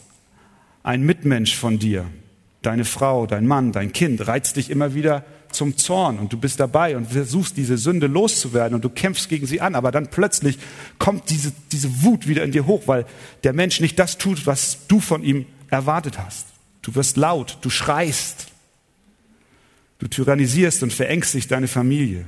Ein 0.83 1.03
Mitmensch 1.03 1.55
von 1.55 1.79
dir, 1.79 2.05
deine 2.61 2.83
Frau, 2.83 3.25
dein 3.25 3.47
Mann, 3.47 3.71
dein 3.71 3.93
Kind 3.93 4.27
reizt 4.27 4.57
dich 4.57 4.69
immer 4.69 4.93
wieder 4.93 5.23
zum 5.51 5.77
Zorn 5.77 6.19
und 6.19 6.33
du 6.33 6.37
bist 6.37 6.59
dabei 6.59 6.97
und 6.97 7.11
versuchst 7.11 7.55
diese 7.57 7.77
Sünde 7.77 8.07
loszuwerden 8.07 8.75
und 8.75 8.83
du 8.83 8.89
kämpfst 8.89 9.29
gegen 9.29 9.45
sie 9.45 9.61
an, 9.61 9.75
aber 9.75 9.91
dann 9.91 10.07
plötzlich 10.07 10.57
kommt 10.97 11.29
diese, 11.29 11.53
diese 11.71 12.03
Wut 12.03 12.27
wieder 12.27 12.43
in 12.43 12.51
dir 12.51 12.65
hoch, 12.65 12.83
weil 12.87 13.05
der 13.43 13.53
Mensch 13.53 13.79
nicht 13.79 13.97
das 13.99 14.17
tut, 14.17 14.45
was 14.45 14.87
du 14.87 14.99
von 14.99 15.23
ihm 15.23 15.45
erwartet 15.69 16.17
hast. 16.17 16.47
Du 16.81 16.95
wirst 16.95 17.17
laut, 17.17 17.59
du 17.61 17.69
schreist, 17.69 18.47
du 19.99 20.07
tyrannisierst 20.07 20.83
und 20.83 20.91
verängstigst 20.91 21.51
deine 21.51 21.67
Familie. 21.67 22.25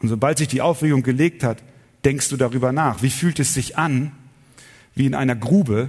Und 0.00 0.08
sobald 0.08 0.38
sich 0.38 0.48
die 0.48 0.60
Aufregung 0.60 1.02
gelegt 1.02 1.42
hat, 1.42 1.62
denkst 2.04 2.28
du 2.28 2.36
darüber 2.36 2.72
nach? 2.72 3.02
Wie 3.02 3.10
fühlt 3.10 3.40
es 3.40 3.54
sich 3.54 3.76
an, 3.76 4.12
wie 4.94 5.06
in 5.06 5.14
einer 5.14 5.36
Grube, 5.36 5.88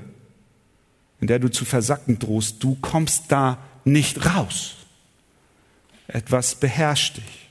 in 1.21 1.27
der 1.27 1.39
du 1.39 1.49
zu 1.49 1.65
versacken 1.65 2.19
drohst? 2.19 2.63
Du 2.63 2.75
kommst 2.81 3.25
da 3.31 3.57
nicht 3.85 4.25
raus. 4.25 4.75
Etwas 6.07 6.55
beherrscht 6.55 7.17
dich. 7.17 7.49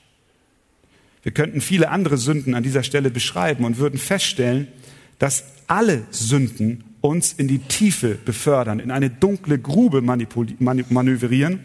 Wir 1.22 1.32
könnten 1.32 1.60
viele 1.60 1.90
andere 1.90 2.16
Sünden 2.16 2.54
an 2.54 2.62
dieser 2.62 2.82
Stelle 2.82 3.10
beschreiben 3.10 3.64
und 3.64 3.78
würden 3.78 3.98
feststellen, 3.98 4.68
dass 5.18 5.44
alle 5.66 6.04
Sünden 6.10 6.84
uns 7.00 7.32
in 7.32 7.48
die 7.48 7.58
Tiefe 7.58 8.14
befördern, 8.14 8.80
in 8.80 8.90
eine 8.90 9.10
dunkle 9.10 9.58
Grube 9.58 10.00
manövrieren 10.00 11.60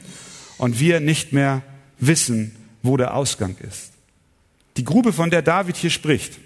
und 0.58 0.80
wir 0.80 1.00
nicht 1.00 1.34
mehr 1.34 1.64
wissen, 2.00 2.56
wo 2.82 2.98
der 2.98 3.16
Ausgang 3.16 3.56
ist. 3.58 3.94
Die 4.78 4.84
Grube, 4.84 5.14
von 5.14 5.30
der 5.30 5.42
David 5.42 5.78
hier 5.78 5.90
spricht, 5.90 6.40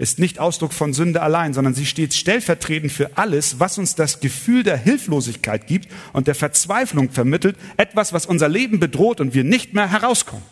ist 0.00 0.18
nicht 0.18 0.38
Ausdruck 0.38 0.72
von 0.72 0.94
Sünde 0.94 1.20
allein, 1.20 1.52
sondern 1.52 1.74
sie 1.74 1.84
steht 1.84 2.14
stellvertretend 2.14 2.90
für 2.90 3.18
alles, 3.18 3.60
was 3.60 3.76
uns 3.76 3.96
das 3.96 4.20
Gefühl 4.20 4.62
der 4.62 4.78
Hilflosigkeit 4.78 5.66
gibt 5.66 5.92
und 6.14 6.26
der 6.26 6.34
Verzweiflung 6.34 7.10
vermittelt, 7.10 7.58
etwas, 7.76 8.14
was 8.14 8.24
unser 8.24 8.48
Leben 8.48 8.80
bedroht 8.80 9.20
und 9.20 9.34
wir 9.34 9.44
nicht 9.44 9.74
mehr 9.74 9.90
herauskommen. 9.90 10.44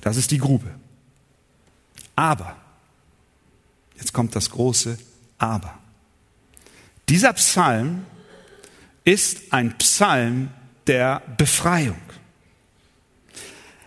Das 0.00 0.16
ist 0.16 0.32
die 0.32 0.38
Grube. 0.38 0.68
Aber, 2.16 2.56
jetzt 3.96 4.12
kommt 4.12 4.34
das 4.34 4.50
große 4.50 4.98
Aber. 5.38 5.78
Dieser 7.08 7.32
Psalm 7.34 8.04
ist 9.04 9.52
ein 9.52 9.78
Psalm 9.78 10.48
der 10.88 11.22
Befreiung. 11.36 12.00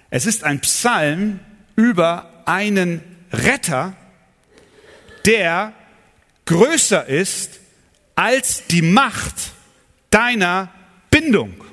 Es 0.10 0.26
ist 0.26 0.46
ein 0.46 0.62
Psalm 0.62 1.42
über 1.76 2.39
einen 2.50 3.02
Retter, 3.32 3.96
der 5.26 5.74
größer 6.46 7.06
ist 7.06 7.60
als 8.16 8.66
die 8.68 8.82
Macht 8.82 9.54
deiner 10.10 10.74
Bindung. 11.12 11.64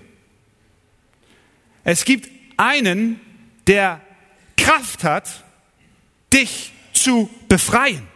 Es 1.83 2.05
gibt 2.05 2.31
einen, 2.59 3.19
der 3.67 4.03
Kraft 4.59 5.03
hat, 5.03 5.45
dich 6.33 6.73
zu 6.93 7.31
befreien. 7.49 8.07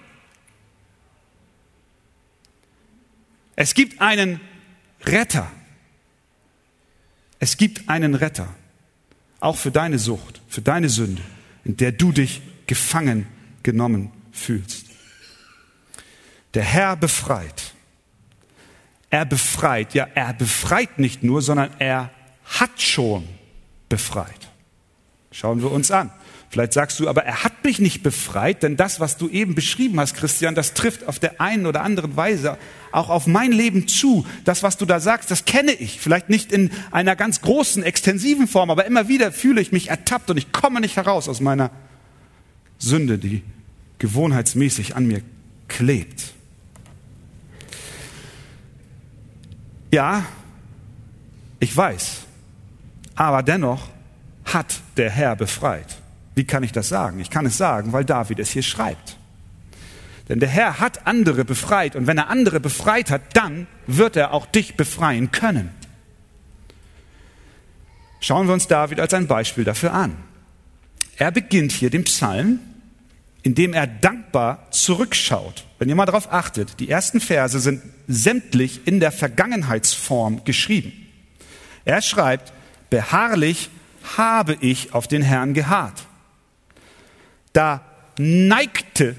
Es 3.56 3.72
gibt 3.72 4.02
einen 4.02 4.40
Retter. 5.04 5.50
Es 7.38 7.56
gibt 7.56 7.88
einen 7.88 8.14
Retter. 8.14 8.54
Auch 9.38 9.56
für 9.56 9.70
deine 9.70 9.98
Sucht, 9.98 10.42
für 10.48 10.60
deine 10.60 10.90
Sünde, 10.90 11.22
in 11.64 11.78
der 11.78 11.92
du 11.92 12.12
dich 12.12 12.42
gefangen 12.70 13.26
genommen 13.64 14.12
fühlst. 14.30 14.86
Der 16.54 16.62
Herr 16.62 16.94
befreit. 16.94 17.74
Er 19.10 19.24
befreit, 19.24 19.92
ja, 19.92 20.06
er 20.14 20.32
befreit 20.34 21.00
nicht 21.00 21.24
nur, 21.24 21.42
sondern 21.42 21.70
er 21.80 22.12
hat 22.44 22.80
schon 22.80 23.28
befreit. 23.88 24.48
Schauen 25.32 25.62
wir 25.62 25.72
uns 25.72 25.90
an. 25.90 26.12
Vielleicht 26.48 26.72
sagst 26.72 27.00
du, 27.00 27.08
aber 27.08 27.24
er 27.24 27.42
hat 27.42 27.64
mich 27.64 27.80
nicht 27.80 28.04
befreit, 28.04 28.62
denn 28.62 28.76
das, 28.76 29.00
was 29.00 29.16
du 29.16 29.28
eben 29.28 29.56
beschrieben 29.56 29.98
hast, 29.98 30.14
Christian, 30.14 30.54
das 30.54 30.72
trifft 30.72 31.08
auf 31.08 31.18
der 31.18 31.40
einen 31.40 31.66
oder 31.66 31.82
anderen 31.82 32.16
Weise 32.16 32.56
auch 32.92 33.08
auf 33.08 33.26
mein 33.26 33.50
Leben 33.50 33.88
zu. 33.88 34.24
Das, 34.44 34.62
was 34.62 34.76
du 34.76 34.86
da 34.86 35.00
sagst, 35.00 35.32
das 35.32 35.44
kenne 35.44 35.72
ich. 35.72 35.98
Vielleicht 35.98 36.28
nicht 36.28 36.52
in 36.52 36.70
einer 36.92 37.16
ganz 37.16 37.40
großen, 37.40 37.82
extensiven 37.82 38.46
Form, 38.46 38.70
aber 38.70 38.84
immer 38.84 39.08
wieder 39.08 39.32
fühle 39.32 39.60
ich 39.60 39.72
mich 39.72 39.88
ertappt 39.90 40.30
und 40.30 40.36
ich 40.36 40.52
komme 40.52 40.80
nicht 40.80 40.94
heraus 40.94 41.28
aus 41.28 41.40
meiner 41.40 41.72
Sünde, 42.80 43.18
die 43.18 43.42
gewohnheitsmäßig 43.98 44.96
an 44.96 45.06
mir 45.06 45.22
klebt. 45.68 46.32
Ja, 49.92 50.24
ich 51.60 51.76
weiß, 51.76 52.22
aber 53.14 53.42
dennoch 53.42 53.88
hat 54.44 54.80
der 54.96 55.10
Herr 55.10 55.36
befreit. 55.36 55.98
Wie 56.34 56.44
kann 56.44 56.62
ich 56.62 56.72
das 56.72 56.88
sagen? 56.88 57.20
Ich 57.20 57.30
kann 57.30 57.46
es 57.46 57.56
sagen, 57.56 57.92
weil 57.92 58.04
David 58.04 58.38
es 58.38 58.50
hier 58.50 58.62
schreibt. 58.62 59.16
Denn 60.28 60.40
der 60.40 60.48
Herr 60.48 60.78
hat 60.78 61.06
andere 61.06 61.44
befreit 61.44 61.96
und 61.96 62.06
wenn 62.06 62.16
er 62.16 62.30
andere 62.30 62.60
befreit 62.60 63.10
hat, 63.10 63.22
dann 63.34 63.66
wird 63.86 64.16
er 64.16 64.32
auch 64.32 64.46
dich 64.46 64.76
befreien 64.76 65.32
können. 65.32 65.70
Schauen 68.20 68.46
wir 68.46 68.54
uns 68.54 68.68
David 68.68 69.00
als 69.00 69.12
ein 69.12 69.26
Beispiel 69.26 69.64
dafür 69.64 69.92
an. 69.92 70.16
Er 71.16 71.32
beginnt 71.32 71.72
hier 71.72 71.90
den 71.90 72.04
Psalm, 72.04 72.60
indem 73.42 73.72
er 73.72 73.86
dankbar 73.86 74.66
zurückschaut. 74.70 75.64
Wenn 75.78 75.88
ihr 75.88 75.94
mal 75.94 76.06
darauf 76.06 76.32
achtet, 76.32 76.78
die 76.80 76.90
ersten 76.90 77.20
Verse 77.20 77.58
sind 77.58 77.82
sämtlich 78.06 78.86
in 78.86 79.00
der 79.00 79.12
Vergangenheitsform 79.12 80.44
geschrieben. 80.44 80.92
Er 81.84 82.02
schreibt, 82.02 82.52
beharrlich 82.90 83.70
habe 84.16 84.56
ich 84.60 84.92
auf 84.92 85.08
den 85.08 85.22
Herrn 85.22 85.54
geharrt. 85.54 86.06
Da 87.52 87.82
neigte 88.18 89.16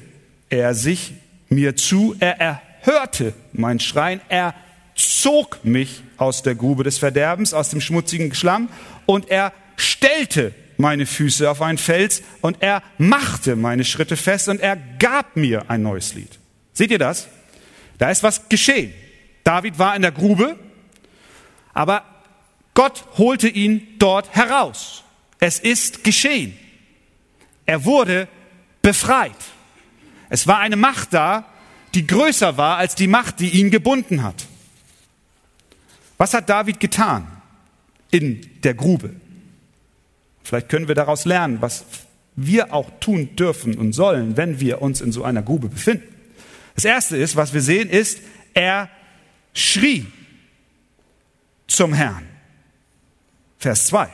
er 0.49 0.75
sich 0.75 1.13
mir 1.49 1.75
zu, 1.75 2.15
er 2.19 2.39
erhörte 2.39 3.33
mein 3.53 3.79
Schreien, 3.79 4.21
er 4.29 4.53
zog 4.95 5.63
mich 5.63 6.03
aus 6.17 6.43
der 6.43 6.55
Grube 6.55 6.83
des 6.83 6.97
Verderbens, 6.97 7.53
aus 7.53 7.69
dem 7.69 7.81
schmutzigen 7.81 8.33
Schlamm 8.35 8.69
und 9.05 9.29
er 9.29 9.53
stellte 9.75 10.53
meine 10.81 11.05
Füße 11.05 11.50
auf 11.50 11.61
einen 11.61 11.77
Fels 11.77 12.21
und 12.41 12.57
er 12.61 12.83
machte 12.97 13.55
meine 13.55 13.85
Schritte 13.85 14.17
fest 14.17 14.50
und 14.50 14.59
er 14.59 14.75
gab 14.75 15.38
mir 15.38 15.69
ein 15.69 15.81
neues 15.81 16.13
Lied. 16.13 16.39
Seht 16.73 16.91
ihr 16.91 17.00
das? 17.00 17.27
Da 17.97 18.09
ist 18.09 18.23
was 18.23 18.50
geschehen. 18.50 18.93
David 19.43 19.79
war 19.79 19.95
in 19.95 20.01
der 20.01 20.11
Grube, 20.11 20.59
aber 21.73 22.03
Gott 22.73 23.05
holte 23.17 23.47
ihn 23.47 23.95
dort 24.00 24.35
heraus. 24.35 25.03
Es 25.39 25.59
ist 25.59 26.03
geschehen. 26.03 26.57
Er 27.65 27.85
wurde 27.85 28.27
befreit. 28.81 29.35
Es 30.29 30.47
war 30.47 30.59
eine 30.59 30.75
Macht 30.75 31.13
da, 31.13 31.45
die 31.93 32.07
größer 32.07 32.57
war 32.57 32.77
als 32.77 32.95
die 32.95 33.07
Macht, 33.07 33.39
die 33.39 33.50
ihn 33.50 33.69
gebunden 33.69 34.23
hat. 34.23 34.45
Was 36.17 36.33
hat 36.33 36.49
David 36.49 36.79
getan 36.79 37.27
in 38.12 38.62
der 38.63 38.73
Grube? 38.73 39.20
Vielleicht 40.43 40.69
können 40.69 40.88
wir 40.88 40.95
daraus 40.95 41.25
lernen, 41.25 41.62
was 41.62 41.86
wir 42.36 42.73
auch 42.73 42.89
tun 42.99 43.36
dürfen 43.36 43.77
und 43.77 43.93
sollen, 43.93 44.38
wenn 44.38 44.60
wir 44.60 44.82
uns 44.82 45.01
in 45.01 45.12
so 45.12 45.23
einer 45.23 45.41
Grube 45.41 45.69
befinden. 45.69 46.08
Das 46.75 46.86
Erste 46.86 47.17
ist, 47.17 47.36
was 47.36 47.54
wir 47.54 47.62
sehen, 47.62 47.89
ist, 47.89 48.19
er 48.54 48.89
schrie 49.54 50.06
zum 51.67 51.93
Herrn. 51.93 52.27
Vers 53.60 53.88
2. 53.88 54.10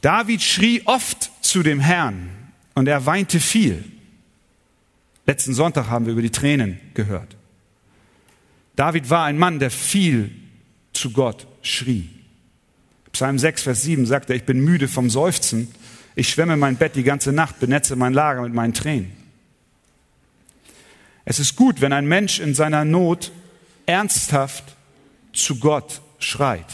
David 0.00 0.42
schrie 0.42 0.82
oft 0.84 1.30
zu 1.40 1.62
dem 1.62 1.80
Herrn 1.80 2.30
und 2.74 2.86
er 2.86 3.06
weinte 3.06 3.40
viel. 3.40 3.84
Letzten 5.26 5.54
Sonntag 5.54 5.88
haben 5.88 6.06
wir 6.06 6.12
über 6.12 6.22
die 6.22 6.30
Tränen 6.30 6.78
gehört. 6.94 7.36
David 8.76 9.10
war 9.10 9.24
ein 9.24 9.38
Mann, 9.38 9.58
der 9.58 9.70
viel 9.70 10.30
zu 10.92 11.10
Gott 11.10 11.46
schrie. 11.62 12.08
Psalm 13.16 13.38
6, 13.38 13.62
Vers 13.62 13.80
7 13.80 14.04
sagt 14.04 14.28
er, 14.28 14.36
ich 14.36 14.44
bin 14.44 14.60
müde 14.60 14.88
vom 14.88 15.08
Seufzen, 15.08 15.74
ich 16.16 16.28
schwemme 16.28 16.58
mein 16.58 16.76
Bett 16.76 16.96
die 16.96 17.02
ganze 17.02 17.32
Nacht, 17.32 17.58
benetze 17.60 17.96
mein 17.96 18.12
Lager 18.12 18.42
mit 18.42 18.52
meinen 18.52 18.74
Tränen. 18.74 19.10
Es 21.24 21.38
ist 21.38 21.56
gut, 21.56 21.80
wenn 21.80 21.94
ein 21.94 22.06
Mensch 22.06 22.40
in 22.40 22.54
seiner 22.54 22.84
Not 22.84 23.32
ernsthaft 23.86 24.64
zu 25.32 25.58
Gott 25.58 26.02
schreit. 26.18 26.66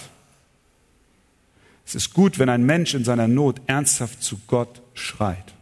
Es 1.87 1.95
ist 1.95 2.13
gut, 2.13 2.41
wenn 2.41 2.49
ein 2.49 2.67
Mensch 2.67 2.93
in 2.95 3.05
seiner 3.05 3.29
Not 3.29 3.61
ernsthaft 3.69 4.21
zu 4.21 4.41
Gott 4.49 4.83
schreit. 4.95 5.55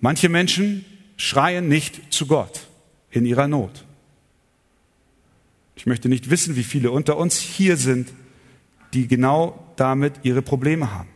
Manche 0.00 0.30
Menschen 0.30 0.86
schreien 1.18 1.68
nicht 1.68 2.14
zu 2.14 2.26
Gott 2.26 2.66
in 3.10 3.26
ihrer 3.26 3.46
Not. 3.46 3.84
Ich 5.80 5.86
möchte 5.86 6.10
nicht 6.10 6.28
wissen, 6.28 6.56
wie 6.56 6.62
viele 6.62 6.90
unter 6.90 7.16
uns 7.16 7.38
hier 7.38 7.78
sind, 7.78 8.12
die 8.92 9.08
genau 9.08 9.66
damit 9.76 10.12
ihre 10.24 10.42
Probleme 10.42 10.92
haben. 10.92 11.08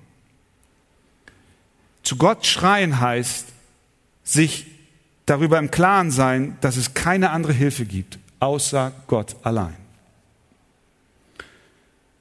Zu 2.03 2.17
Gott 2.17 2.47
schreien 2.47 2.99
heißt, 2.99 3.49
sich 4.23 4.65
darüber 5.27 5.59
im 5.59 5.71
Klaren 5.71 6.11
sein, 6.11 6.57
dass 6.63 6.79
es 6.79 6.95
keine 6.95 7.29
andere 7.29 7.53
Hilfe 7.53 7.85
gibt, 7.85 8.19
außer 8.41 8.93
Gott 9.07 9.37
allein. 9.43 9.77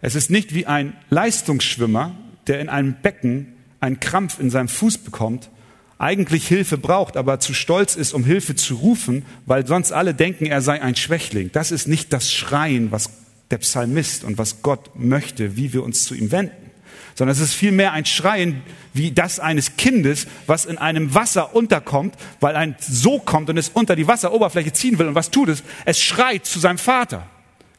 Es 0.02 0.14
ist 0.14 0.30
nicht 0.30 0.54
wie 0.54 0.66
ein 0.66 0.98
Leistungsschwimmer, 1.10 2.14
der 2.48 2.60
in 2.60 2.68
einem 2.68 2.96
Becken 3.02 3.54
einen 3.80 4.02
Krampf 4.02 4.38
in 4.38 4.50
seinem 4.50 4.68
Fuß 4.68 4.98
bekommt, 4.98 5.50
eigentlich 5.98 6.48
Hilfe 6.48 6.78
braucht, 6.78 7.18
aber 7.18 7.40
zu 7.40 7.54
stolz 7.54 7.96
ist, 7.96 8.14
um 8.14 8.24
Hilfe 8.24 8.56
zu 8.56 8.76
rufen, 8.76 9.26
weil 9.46 9.66
sonst 9.66 9.92
alle 9.92 10.14
denken, 10.14 10.46
er 10.46 10.62
sei 10.62 10.82
ein 10.82 10.96
Schwächling. 10.96 11.52
Das 11.54 11.72
ist 11.72 11.88
nicht 11.88 12.12
das 12.12 12.32
Schreien, 12.32 12.92
was 12.92 13.10
der 13.52 13.60
Psalmist 13.60 14.24
und 14.24 14.38
was 14.38 14.62
Gott 14.62 14.92
möchte, 14.96 15.56
wie 15.56 15.74
wir 15.74 15.84
uns 15.84 16.06
zu 16.06 16.16
ihm 16.16 16.32
wenden, 16.32 16.72
sondern 17.16 17.34
es 17.34 17.40
ist 17.40 17.54
vielmehr 17.54 17.94
ein 17.94 18.06
Schreien 18.06 18.64
wie 18.94 19.12
das 19.12 19.40
eines 19.40 19.78
Kindes, 19.78 20.28
was 20.48 20.66
in 20.66 20.78
einem 20.78 21.14
Wasser 21.14 21.56
unterkommt, 21.56 22.16
weil 22.40 22.56
ein 22.56 22.76
so 22.80 23.20
kommt 23.20 23.50
und 23.50 23.58
es 23.58 23.70
unter 23.70 23.96
die 23.96 24.08
Wasseroberfläche 24.08 24.74
ziehen 24.74 24.98
will. 25.00 25.08
Und 25.08 25.16
was 25.16 25.32
tut 25.32 25.50
es? 25.50 25.64
Es 25.86 26.02
schreit 26.02 26.46
zu 26.46 26.60
seinem 26.60 26.78
Vater. 26.78 27.28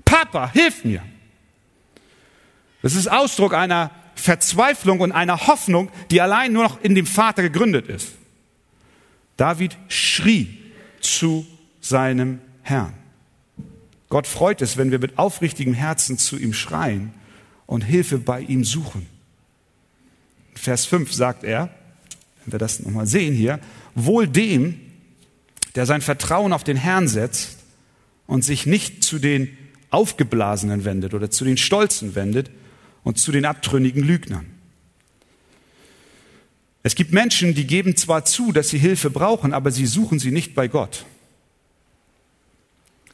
Papa, 0.04 0.50
hilf 0.52 0.84
mir. 0.84 1.02
Das 2.82 2.94
ist 2.94 3.10
Ausdruck 3.10 3.54
einer 3.54 3.90
Verzweiflung 4.14 5.00
und 5.00 5.12
einer 5.12 5.46
Hoffnung, 5.46 5.90
die 6.10 6.20
allein 6.20 6.52
nur 6.52 6.62
noch 6.62 6.80
in 6.82 6.94
dem 6.94 7.06
Vater 7.06 7.42
gegründet 7.42 7.88
ist. 7.88 8.12
David 9.36 9.76
schrie 9.88 10.58
zu 11.00 11.46
seinem 11.80 12.40
Herrn. 12.62 12.94
Gott 14.08 14.26
freut 14.26 14.62
es, 14.62 14.76
wenn 14.76 14.90
wir 14.90 14.98
mit 14.98 15.18
aufrichtigem 15.18 15.74
Herzen 15.74 16.18
zu 16.18 16.38
ihm 16.38 16.54
schreien 16.54 17.12
und 17.66 17.82
Hilfe 17.82 18.18
bei 18.18 18.40
ihm 18.40 18.64
suchen. 18.64 19.06
Vers 20.54 20.86
5 20.86 21.12
sagt 21.12 21.44
er, 21.44 21.70
wenn 22.44 22.52
wir 22.52 22.58
das 22.58 22.80
nochmal 22.80 23.06
sehen 23.06 23.34
hier, 23.34 23.58
wohl 23.94 24.28
dem, 24.28 24.80
der 25.74 25.86
sein 25.86 26.00
Vertrauen 26.00 26.52
auf 26.52 26.64
den 26.64 26.76
Herrn 26.76 27.08
setzt 27.08 27.58
und 28.26 28.44
sich 28.44 28.66
nicht 28.66 29.02
zu 29.02 29.18
den 29.18 29.56
Aufgeblasenen 29.90 30.84
wendet 30.84 31.14
oder 31.14 31.30
zu 31.30 31.44
den 31.44 31.56
Stolzen 31.56 32.14
wendet, 32.14 32.50
und 33.04 33.18
zu 33.18 33.30
den 33.30 33.44
abtrünnigen 33.44 34.02
Lügnern. 34.02 34.46
Es 36.82 36.94
gibt 36.94 37.12
Menschen, 37.12 37.54
die 37.54 37.66
geben 37.66 37.96
zwar 37.96 38.24
zu, 38.24 38.52
dass 38.52 38.68
sie 38.68 38.78
Hilfe 38.78 39.08
brauchen, 39.08 39.54
aber 39.54 39.70
sie 39.70 39.86
suchen 39.86 40.18
sie 40.18 40.32
nicht 40.32 40.54
bei 40.54 40.68
Gott, 40.68 41.06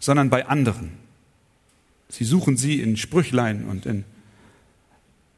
sondern 0.01 0.31
bei 0.31 0.47
anderen. 0.47 0.93
Sie 2.09 2.25
suchen 2.25 2.57
sie 2.57 2.81
in 2.81 2.97
Sprüchlein 2.97 3.67
und 3.67 3.87
in 3.87 4.05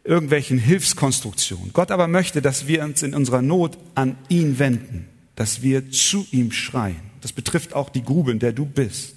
irgendwelchen 0.05 0.59
Hilfskonstruktionen. 0.59 1.73
Gott 1.73 1.91
aber 1.91 2.09
möchte, 2.09 2.41
dass 2.41 2.67
wir 2.67 2.83
uns 2.83 3.03
in 3.03 3.15
unserer 3.15 3.43
Not 3.43 3.77
an 3.95 4.17
ihn 4.29 4.59
wenden, 4.59 5.09
dass 5.37 5.63
wir 5.63 5.91
zu 5.91 6.27
ihm 6.31 6.53
schreien. 6.53 7.01
Das 7.21 7.33
betrifft 7.33 7.75
auch 7.75 7.91
die 7.91 8.03
Grube, 8.03 8.33
in 8.33 8.39
der 8.39 8.53
du 8.53 8.65
bist. 8.65 9.15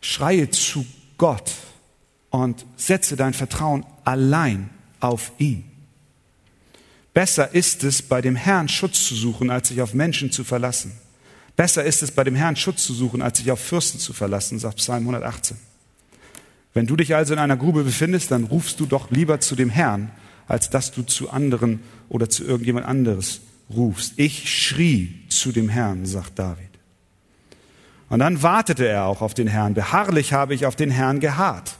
Schreie 0.00 0.50
zu 0.50 0.84
Gott 1.16 1.52
und 2.34 2.66
setze 2.76 3.14
dein 3.14 3.32
Vertrauen 3.32 3.86
allein 4.02 4.68
auf 4.98 5.30
ihn. 5.38 5.62
Besser 7.12 7.54
ist 7.54 7.84
es, 7.84 8.02
bei 8.02 8.20
dem 8.20 8.34
Herrn 8.34 8.66
Schutz 8.68 9.06
zu 9.06 9.14
suchen, 9.14 9.50
als 9.50 9.68
sich 9.68 9.80
auf 9.80 9.94
Menschen 9.94 10.32
zu 10.32 10.42
verlassen. 10.42 10.90
Besser 11.54 11.84
ist 11.84 12.02
es, 12.02 12.10
bei 12.10 12.24
dem 12.24 12.34
Herrn 12.34 12.56
Schutz 12.56 12.82
zu 12.86 12.92
suchen, 12.92 13.22
als 13.22 13.38
sich 13.38 13.52
auf 13.52 13.60
Fürsten 13.60 14.00
zu 14.00 14.12
verlassen, 14.12 14.58
sagt 14.58 14.78
Psalm 14.78 15.04
118. 15.04 15.56
Wenn 16.72 16.88
du 16.88 16.96
dich 16.96 17.14
also 17.14 17.34
in 17.34 17.38
einer 17.38 17.56
Grube 17.56 17.84
befindest, 17.84 18.32
dann 18.32 18.42
rufst 18.42 18.80
du 18.80 18.86
doch 18.86 19.12
lieber 19.12 19.38
zu 19.38 19.54
dem 19.54 19.70
Herrn, 19.70 20.10
als 20.48 20.70
dass 20.70 20.90
du 20.90 21.04
zu 21.04 21.30
anderen 21.30 21.84
oder 22.08 22.28
zu 22.28 22.42
irgendjemand 22.42 22.84
anderes 22.84 23.42
rufst. 23.70 24.14
Ich 24.16 24.52
schrie 24.52 25.20
zu 25.28 25.52
dem 25.52 25.68
Herrn, 25.68 26.04
sagt 26.04 26.36
David. 26.40 26.70
Und 28.08 28.18
dann 28.18 28.42
wartete 28.42 28.88
er 28.88 29.04
auch 29.04 29.22
auf 29.22 29.34
den 29.34 29.46
Herrn. 29.46 29.74
Beharrlich 29.74 30.32
habe 30.32 30.52
ich 30.52 30.66
auf 30.66 30.74
den 30.74 30.90
Herrn 30.90 31.20
geharrt. 31.20 31.76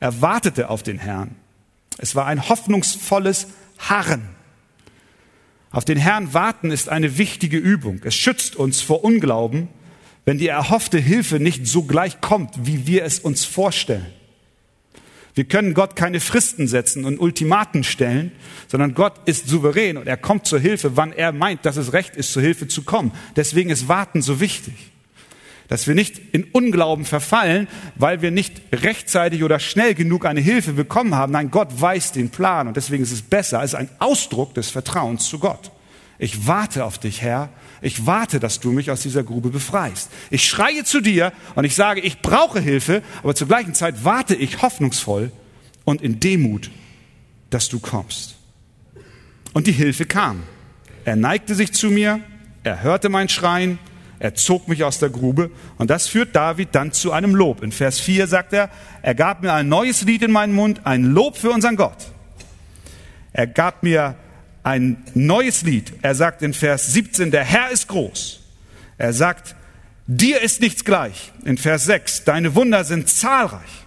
Er 0.00 0.20
wartete 0.22 0.70
auf 0.70 0.82
den 0.82 0.98
Herrn. 0.98 1.36
Es 1.98 2.14
war 2.14 2.26
ein 2.26 2.48
hoffnungsvolles 2.48 3.48
Harren. 3.78 4.28
Auf 5.70 5.84
den 5.84 5.98
Herrn 5.98 6.34
warten 6.34 6.70
ist 6.70 6.88
eine 6.88 7.18
wichtige 7.18 7.58
Übung. 7.58 8.00
Es 8.04 8.16
schützt 8.16 8.56
uns 8.56 8.80
vor 8.80 9.04
Unglauben, 9.04 9.68
wenn 10.24 10.38
die 10.38 10.48
erhoffte 10.48 10.98
Hilfe 10.98 11.38
nicht 11.38 11.66
so 11.66 11.84
gleich 11.84 12.20
kommt, 12.20 12.66
wie 12.66 12.86
wir 12.86 13.04
es 13.04 13.20
uns 13.20 13.44
vorstellen. 13.44 14.06
Wir 15.34 15.44
können 15.44 15.74
Gott 15.74 15.94
keine 15.94 16.18
Fristen 16.18 16.66
setzen 16.66 17.04
und 17.04 17.18
Ultimaten 17.20 17.84
stellen, 17.84 18.32
sondern 18.66 18.94
Gott 18.94 19.14
ist 19.26 19.48
souverän 19.48 19.96
und 19.96 20.08
er 20.08 20.16
kommt 20.16 20.46
zur 20.46 20.58
Hilfe, 20.58 20.96
wann 20.96 21.12
er 21.12 21.32
meint, 21.32 21.64
dass 21.64 21.76
es 21.76 21.92
recht 21.92 22.16
ist, 22.16 22.32
zur 22.32 22.42
Hilfe 22.42 22.66
zu 22.66 22.82
kommen. 22.82 23.12
Deswegen 23.36 23.70
ist 23.70 23.86
Warten 23.86 24.22
so 24.22 24.40
wichtig. 24.40 24.74
Dass 25.70 25.86
wir 25.86 25.94
nicht 25.94 26.20
in 26.32 26.44
Unglauben 26.44 27.04
verfallen, 27.04 27.68
weil 27.94 28.22
wir 28.22 28.32
nicht 28.32 28.60
rechtzeitig 28.72 29.44
oder 29.44 29.60
schnell 29.60 29.94
genug 29.94 30.26
eine 30.26 30.40
Hilfe 30.40 30.72
bekommen 30.72 31.14
haben. 31.14 31.32
Nein, 31.32 31.52
Gott 31.52 31.68
weiß 31.80 32.10
den 32.10 32.28
Plan 32.28 32.66
und 32.68 32.76
deswegen 32.76 33.04
ist 33.04 33.12
es 33.12 33.22
besser, 33.22 33.60
als 33.60 33.76
ein 33.76 33.88
Ausdruck 34.00 34.52
des 34.54 34.68
Vertrauens 34.68 35.28
zu 35.28 35.38
Gott. 35.38 35.70
Ich 36.18 36.46
warte 36.46 36.84
auf 36.84 36.98
dich, 36.98 37.22
Herr. 37.22 37.50
Ich 37.82 38.04
warte, 38.04 38.40
dass 38.40 38.58
du 38.58 38.72
mich 38.72 38.90
aus 38.90 39.00
dieser 39.00 39.22
Grube 39.22 39.50
befreist. 39.50 40.10
Ich 40.30 40.44
schreie 40.44 40.82
zu 40.84 41.00
dir 41.00 41.32
und 41.54 41.64
ich 41.64 41.76
sage, 41.76 42.00
ich 42.00 42.20
brauche 42.20 42.60
Hilfe, 42.60 43.02
aber 43.22 43.36
zur 43.36 43.46
gleichen 43.46 43.72
Zeit 43.72 44.04
warte 44.04 44.34
ich 44.34 44.60
hoffnungsvoll 44.60 45.30
und 45.84 46.02
in 46.02 46.18
Demut, 46.18 46.70
dass 47.48 47.68
du 47.68 47.78
kommst. 47.78 48.34
Und 49.52 49.68
die 49.68 49.72
Hilfe 49.72 50.04
kam. 50.04 50.42
Er 51.04 51.16
neigte 51.16 51.54
sich 51.54 51.72
zu 51.72 51.90
mir, 51.90 52.20
er 52.64 52.82
hörte 52.82 53.08
mein 53.08 53.28
Schreien 53.28 53.78
er 54.20 54.34
zog 54.34 54.68
mich 54.68 54.84
aus 54.84 54.98
der 54.98 55.08
Grube 55.08 55.50
und 55.78 55.88
das 55.88 56.06
führt 56.06 56.36
David 56.36 56.68
dann 56.72 56.92
zu 56.92 57.10
einem 57.10 57.34
Lob. 57.34 57.62
In 57.62 57.72
Vers 57.72 57.98
4 58.00 58.26
sagt 58.26 58.52
er, 58.52 58.68
er 59.00 59.14
gab 59.14 59.42
mir 59.42 59.54
ein 59.54 59.68
neues 59.68 60.02
Lied 60.02 60.22
in 60.22 60.30
meinen 60.30 60.52
Mund, 60.52 60.82
ein 60.84 61.04
Lob 61.04 61.38
für 61.38 61.50
unseren 61.50 61.76
Gott. 61.76 61.96
Er 63.32 63.46
gab 63.46 63.82
mir 63.82 64.16
ein 64.62 65.02
neues 65.14 65.62
Lied. 65.62 65.94
Er 66.02 66.14
sagt 66.14 66.42
in 66.42 66.52
Vers 66.52 66.92
17, 66.92 67.30
der 67.30 67.44
Herr 67.44 67.70
ist 67.70 67.88
groß. 67.88 68.40
Er 68.98 69.14
sagt, 69.14 69.56
dir 70.06 70.42
ist 70.42 70.60
nichts 70.60 70.84
gleich. 70.84 71.32
In 71.46 71.56
Vers 71.56 71.86
6, 71.86 72.24
deine 72.24 72.54
Wunder 72.54 72.84
sind 72.84 73.08
zahlreich. 73.08 73.79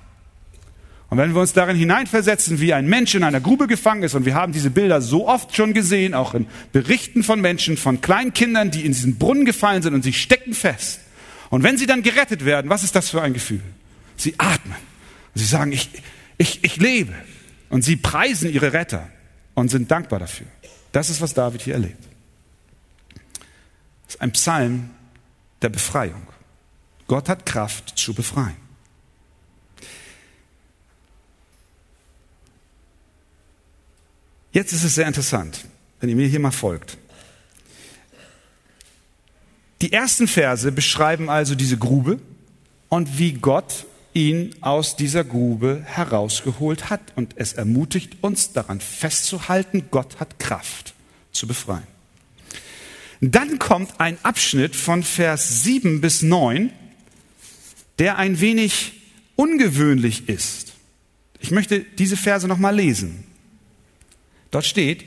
Und 1.14 1.20
wenn 1.20 1.36
wir 1.36 1.42
uns 1.42 1.54
darin 1.54 1.76
hineinversetzen, 1.76 2.60
wie 2.60 2.74
ein 2.74 2.88
Mensch 2.88 3.14
in 3.14 3.24
einer 3.24 3.40
Grube 3.40 3.68
gefangen 3.68 4.02
ist, 4.02 4.16
und 4.16 4.26
wir 4.26 4.34
haben 4.34 4.52
diese 4.52 4.72
Bilder 4.72 5.00
so 5.00 5.28
oft 5.28 5.56
schon 5.56 5.76
gesehen, 5.76 6.16
auch 6.16 6.34
in 6.34 6.48
Berichten 6.72 7.22
von 7.22 7.40
Menschen, 7.40 7.78
von 7.78 8.02
kleinen 8.02 8.34
Kindern, 8.34 8.72
die 8.72 8.84
in 8.84 8.94
diesen 8.94 9.20
Brunnen 9.20 9.46
gefallen 9.46 9.84
sind 9.84 9.94
und 9.94 10.02
sie 10.02 10.12
stecken 10.12 10.56
fest. 10.56 11.02
Und 11.52 11.62
wenn 11.62 11.78
sie 11.78 11.86
dann 11.86 12.02
gerettet 12.02 12.46
werden, 12.46 12.68
was 12.72 12.84
ist 12.84 12.96
das 12.96 13.12
für 13.12 13.22
ein 13.22 13.34
Gefühl? 13.34 13.62
Sie 14.18 14.34
atmen. 14.40 14.76
Sie 15.36 15.46
sagen, 15.46 15.72
ich, 15.72 15.92
ich, 16.40 16.64
ich 16.64 16.78
lebe. 16.78 17.14
Und 17.70 17.84
sie 17.84 17.96
preisen 17.96 18.52
ihre 18.52 18.74
Retter 18.74 19.08
und 19.54 19.70
sind 19.70 19.92
dankbar 19.92 20.18
dafür. 20.18 20.48
Das 20.94 21.12
ist, 21.12 21.22
was 21.22 21.36
David 21.36 21.62
hier 21.62 21.76
erlebt. 21.76 22.04
Das 24.08 24.16
ist 24.16 24.22
ein 24.22 24.32
Psalm 24.32 24.90
der 25.62 25.70
Befreiung. 25.70 26.26
Gott 27.06 27.30
hat 27.30 27.46
Kraft 27.46 28.00
zu 28.00 28.16
befreien. 28.16 28.63
Jetzt 34.54 34.72
ist 34.72 34.84
es 34.84 34.96
sehr 34.96 35.08
interessant, 35.08 35.66
wenn 36.00 36.10
ihr 36.10 36.16
mir 36.16 36.28
hier 36.28 36.40
mal 36.40 36.52
folgt. 36.52 36.98
Die 39.82 39.92
ersten 39.92 40.28
Verse 40.28 40.72
beschreiben 40.72 41.30
also 41.30 41.56
diese 41.56 41.78
Grube 41.78 42.20
und 42.88 43.18
wie 43.18 43.34
Gott 43.34 43.86
ihn 44.14 44.56
aus 44.62 44.96
dieser 44.96 45.24
Grube 45.24 45.82
herausgeholt 45.84 46.92
hat. 46.92 47.02
Und 47.16 47.34
es 47.36 47.54
ermutigt 47.54 48.18
uns 48.22 48.54
daran 48.54 48.80
festzuhalten, 48.80 49.88
Gott 49.90 50.20
hat 50.20 50.38
Kraft 50.38 50.94
zu 51.32 51.48
befreien. 51.48 51.88
Dann 53.22 53.58
kommt 53.58 54.00
ein 54.00 54.18
Abschnitt 54.22 54.76
von 54.76 55.02
Vers 55.02 55.64
7 55.64 56.00
bis 56.00 56.22
9, 56.22 56.72
der 57.98 58.18
ein 58.18 58.40
wenig 58.40 58.94
ungewöhnlich 59.36 60.30
ist. 60.30 60.74
Ich 61.40 61.50
möchte 61.50 61.80
diese 61.80 62.18
Verse 62.18 62.48
nochmal 62.48 62.76
lesen. 62.76 63.26
Dort 64.54 64.66
steht, 64.66 65.04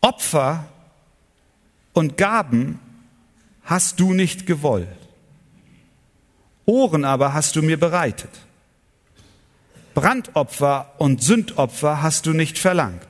Opfer 0.00 0.68
und 1.92 2.16
Gaben 2.16 2.80
hast 3.62 4.00
du 4.00 4.12
nicht 4.14 4.46
gewollt. 4.46 4.88
Ohren 6.66 7.04
aber 7.04 7.34
hast 7.34 7.54
du 7.54 7.62
mir 7.62 7.78
bereitet. 7.78 8.32
Brandopfer 9.94 10.92
und 10.98 11.22
Sündopfer 11.22 12.02
hast 12.02 12.26
du 12.26 12.32
nicht 12.32 12.58
verlangt. 12.58 13.06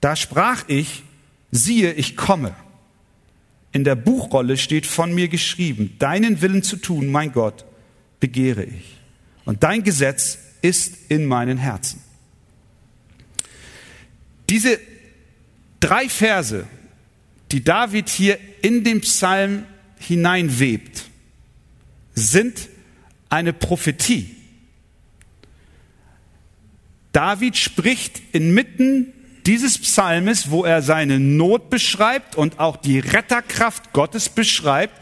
Da 0.00 0.16
sprach 0.16 0.64
ich, 0.66 1.04
siehe, 1.52 1.92
ich 1.92 2.16
komme. 2.16 2.56
In 3.70 3.84
der 3.84 3.94
Buchrolle 3.94 4.56
steht 4.56 4.84
von 4.84 5.14
mir 5.14 5.28
geschrieben, 5.28 5.94
deinen 6.00 6.42
Willen 6.42 6.64
zu 6.64 6.74
tun, 6.74 7.06
mein 7.06 7.30
Gott, 7.30 7.64
begehre 8.18 8.64
ich. 8.64 8.96
Und 9.44 9.62
dein 9.62 9.84
Gesetz 9.84 10.38
ist 10.60 11.08
in 11.08 11.26
meinen 11.26 11.56
Herzen. 11.56 12.07
Diese 14.50 14.78
drei 15.80 16.08
Verse, 16.08 16.66
die 17.52 17.64
David 17.64 18.08
hier 18.08 18.38
in 18.62 18.84
den 18.84 19.00
Psalm 19.00 19.64
hineinwebt, 19.98 21.04
sind 22.14 22.68
eine 23.28 23.52
Prophetie. 23.52 24.34
David 27.12 27.56
spricht 27.56 28.20
inmitten 28.32 29.12
dieses 29.46 29.78
Psalmes, 29.78 30.50
wo 30.50 30.64
er 30.64 30.82
seine 30.82 31.18
Not 31.18 31.70
beschreibt 31.70 32.36
und 32.36 32.60
auch 32.60 32.76
die 32.76 32.98
Retterkraft 32.98 33.92
Gottes 33.92 34.28
beschreibt, 34.28 35.00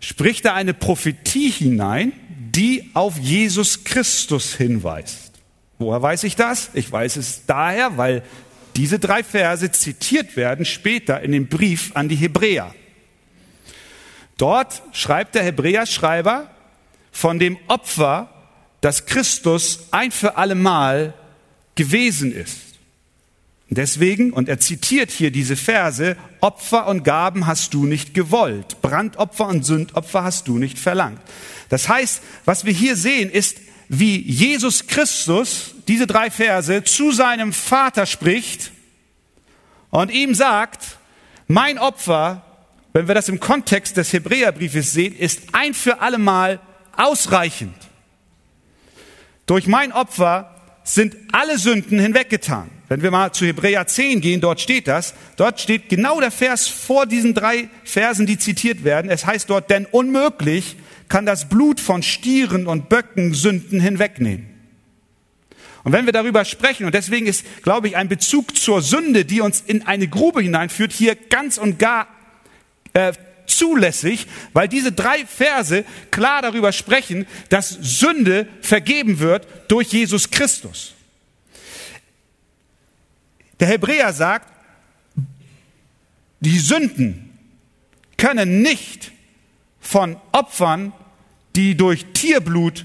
spricht 0.00 0.44
er 0.44 0.54
eine 0.54 0.74
Prophetie 0.74 1.50
hinein, 1.50 2.12
die 2.28 2.90
auf 2.94 3.18
Jesus 3.18 3.84
Christus 3.84 4.54
hinweist. 4.56 5.32
Woher 5.78 6.02
weiß 6.02 6.24
ich 6.24 6.36
das? 6.36 6.70
Ich 6.74 6.90
weiß 6.90 7.16
es 7.16 7.46
daher, 7.46 7.96
weil 7.96 8.22
diese 8.76 8.98
drei 8.98 9.22
Verse 9.22 9.70
zitiert 9.72 10.36
werden 10.36 10.64
später 10.64 11.20
in 11.20 11.32
dem 11.32 11.48
Brief 11.48 11.92
an 11.94 12.08
die 12.08 12.16
Hebräer. 12.16 12.74
Dort 14.36 14.82
schreibt 14.92 15.34
der 15.34 15.44
Hebräerschreiber 15.44 16.50
von 17.12 17.38
dem 17.38 17.56
Opfer, 17.68 18.30
das 18.80 19.06
Christus 19.06 19.88
ein 19.92 20.10
für 20.10 20.36
allemal 20.36 21.14
gewesen 21.76 22.32
ist. 22.32 22.58
Deswegen, 23.70 24.32
und 24.32 24.48
er 24.48 24.60
zitiert 24.60 25.10
hier 25.10 25.30
diese 25.30 25.56
Verse, 25.56 26.16
Opfer 26.40 26.86
und 26.86 27.02
Gaben 27.02 27.46
hast 27.46 27.74
du 27.74 27.86
nicht 27.86 28.12
gewollt, 28.12 28.82
Brandopfer 28.82 29.48
und 29.48 29.64
Sündopfer 29.64 30.22
hast 30.22 30.48
du 30.48 30.58
nicht 30.58 30.78
verlangt. 30.78 31.20
Das 31.70 31.88
heißt, 31.88 32.22
was 32.44 32.64
wir 32.64 32.72
hier 32.72 32.94
sehen, 32.94 33.30
ist, 33.30 33.58
wie 33.88 34.20
Jesus 34.20 34.86
Christus 34.86 35.74
diese 35.88 36.06
drei 36.06 36.30
Verse 36.30 36.84
zu 36.84 37.12
seinem 37.12 37.52
Vater 37.52 38.06
spricht 38.06 38.72
und 39.90 40.10
ihm 40.10 40.34
sagt, 40.34 40.98
mein 41.46 41.78
Opfer, 41.78 42.42
wenn 42.92 43.08
wir 43.08 43.14
das 43.14 43.28
im 43.28 43.40
Kontext 43.40 43.96
des 43.96 44.12
Hebräerbriefes 44.12 44.92
sehen, 44.92 45.16
ist 45.16 45.42
ein 45.52 45.74
für 45.74 46.00
allemal 46.00 46.60
ausreichend. 46.96 47.74
Durch 49.46 49.66
mein 49.66 49.92
Opfer 49.92 50.54
sind 50.84 51.16
alle 51.32 51.58
Sünden 51.58 51.98
hinweggetan. 51.98 52.70
Wenn 52.88 53.02
wir 53.02 53.10
mal 53.10 53.32
zu 53.32 53.46
Hebräer 53.46 53.86
10 53.86 54.20
gehen, 54.20 54.40
dort 54.40 54.60
steht 54.60 54.88
das. 54.88 55.14
Dort 55.36 55.60
steht 55.60 55.88
genau 55.88 56.20
der 56.20 56.30
Vers 56.30 56.68
vor 56.68 57.06
diesen 57.06 57.34
drei 57.34 57.68
Versen, 57.82 58.26
die 58.26 58.38
zitiert 58.38 58.84
werden. 58.84 59.10
Es 59.10 59.26
heißt 59.26 59.48
dort, 59.48 59.70
denn 59.70 59.86
unmöglich 59.86 60.76
kann 61.08 61.26
das 61.26 61.48
Blut 61.48 61.80
von 61.80 62.02
Stieren 62.02 62.66
und 62.66 62.88
Böcken 62.88 63.34
Sünden 63.34 63.80
hinwegnehmen. 63.80 64.50
Und 65.84 65.92
wenn 65.92 66.06
wir 66.06 66.12
darüber 66.12 66.44
sprechen, 66.44 66.86
und 66.86 66.94
deswegen 66.94 67.26
ist, 67.26 67.44
glaube 67.62 67.88
ich, 67.88 67.96
ein 67.96 68.08
Bezug 68.08 68.56
zur 68.56 68.80
Sünde, 68.80 69.26
die 69.26 69.42
uns 69.42 69.60
in 69.60 69.86
eine 69.86 70.08
Grube 70.08 70.40
hineinführt, 70.40 70.92
hier 70.92 71.14
ganz 71.14 71.58
und 71.58 71.78
gar 71.78 72.08
äh, 72.94 73.12
zulässig, 73.46 74.26
weil 74.54 74.66
diese 74.66 74.92
drei 74.92 75.26
Verse 75.26 75.84
klar 76.10 76.40
darüber 76.40 76.72
sprechen, 76.72 77.26
dass 77.50 77.68
Sünde 77.68 78.48
vergeben 78.62 79.18
wird 79.18 79.46
durch 79.68 79.88
Jesus 79.88 80.30
Christus. 80.30 80.94
Der 83.60 83.68
Hebräer 83.68 84.12
sagt, 84.12 84.50
die 86.40 86.58
Sünden 86.58 87.38
können 88.16 88.62
nicht 88.62 89.12
von 89.84 90.16
Opfern, 90.32 90.92
die 91.54 91.76
durch 91.76 92.06
Tierblut 92.14 92.84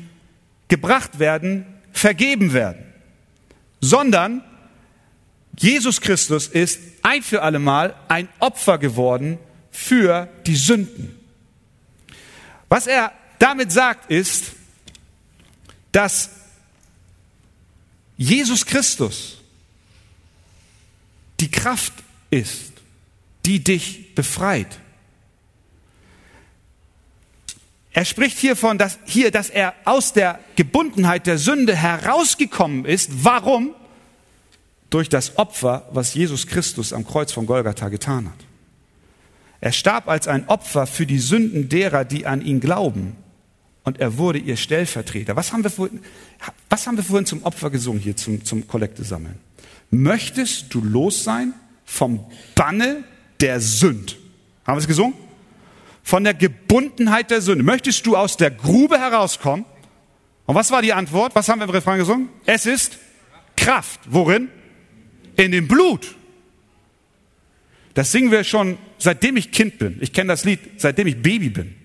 gebracht 0.68 1.18
werden, 1.18 1.66
vergeben 1.92 2.54
werden, 2.54 2.86
sondern 3.82 4.44
Jesus 5.58 6.00
Christus 6.02 6.48
ist 6.48 6.80
ein 7.02 7.24
für 7.24 7.42
allemal 7.42 7.96
ein 8.08 8.30
Opfer 8.40 8.78
geworden 8.78 9.40
für 9.72 10.30
die 10.46 10.56
Sünden. 10.56 11.18
Was 12.68 12.86
er 12.86 13.12
damit 13.40 13.72
sagt 13.72 14.12
ist, 14.12 14.52
dass 15.92 16.30
Jesus 18.18 18.66
Christus 18.66 19.40
die 21.40 21.50
Kraft 21.50 21.94
ist, 22.30 22.74
die 23.46 23.64
dich 23.64 24.14
befreit. 24.14 24.78
Er 27.92 28.06
spricht 28.06 28.38
hiervon, 28.38 28.78
dass 28.78 29.00
hier, 29.06 29.32
dass 29.32 29.50
er 29.50 29.74
aus 29.86 30.14
der 30.14 30.40
Gebundenheit 30.56 31.26
der 31.26 31.38
Sünde 31.38 31.76
herausgekommen 31.76 32.86
ist. 32.86 33.24
Warum? 33.24 33.74
Durch 34.90 35.10
das 35.10 35.38
Opfer, 35.38 35.88
was 35.92 36.14
Jesus 36.14 36.48
Christus 36.48 36.94
am 36.94 37.06
Kreuz 37.06 37.32
von 37.32 37.46
Golgatha 37.46 37.90
getan 37.90 38.28
hat. 38.28 38.46
Er 39.62 39.72
starb 39.72 40.08
als 40.08 40.28
ein 40.28 40.48
Opfer 40.48 40.88
für 40.88 41.06
die 41.06 41.20
Sünden 41.20 41.68
derer, 41.68 42.06
die 42.06 42.26
an 42.26 42.42
ihn 42.42 42.60
glauben. 42.60 43.16
Und 43.84 44.00
er 44.00 44.18
wurde 44.18 44.40
ihr 44.40 44.56
Stellvertreter. 44.56 45.36
Was 45.36 45.52
haben 45.52 45.64
wir 45.64 45.72
vorhin, 45.72 46.00
was 46.70 46.86
haben 46.86 46.98
wir 46.98 47.04
vorhin 47.04 47.26
zum 47.26 47.44
Opfer 47.44 47.70
gesungen 47.70 48.00
hier, 48.00 48.16
zum, 48.16 48.46
zum 48.46 48.68
Kollekte 48.68 49.04
sammeln? 49.04 49.40
Möchtest 49.90 50.74
du 50.74 50.82
los 50.82 51.24
sein 51.24 51.54
vom 51.86 52.24
Banne 52.56 53.04
der 53.42 53.60
Sünd? 53.60 54.18
Haben 54.66 54.78
wir 54.78 54.82
es 54.82 54.88
gesungen? 54.88 55.16
Von 56.04 56.24
der 56.24 56.34
Gebundenheit 56.34 57.32
der 57.32 57.42
Sünde. 57.42 57.64
Möchtest 57.64 58.06
du 58.06 58.16
aus 58.16 58.38
der 58.38 58.52
Grube 58.52 59.00
herauskommen? 59.00 59.66
Und 60.46 60.56
was 60.56 60.72
war 60.72 60.82
die 60.82 60.94
Antwort? 60.94 61.36
Was 61.36 61.48
haben 61.50 61.60
wir 61.60 61.66
im 61.66 61.72
Refrain 61.72 62.00
gesungen? 62.00 62.30
Es 62.46 62.66
ist 62.66 62.98
Kraft. 63.56 64.00
Worin? 64.06 64.50
In 65.36 65.52
dem 65.52 65.68
Blut. 65.68 66.16
Das 67.94 68.12
singen 68.12 68.32
wir 68.32 68.44
schon 68.44 68.78
seitdem 68.98 69.38
ich 69.38 69.52
Kind 69.52 69.78
bin. 69.78 69.98
Ich 70.02 70.14
kenne 70.14 70.30
das 70.30 70.46
Lied, 70.46 70.60
seitdem 70.78 71.08
ich 71.08 71.22
Baby 71.22 71.50
bin. 71.50 71.76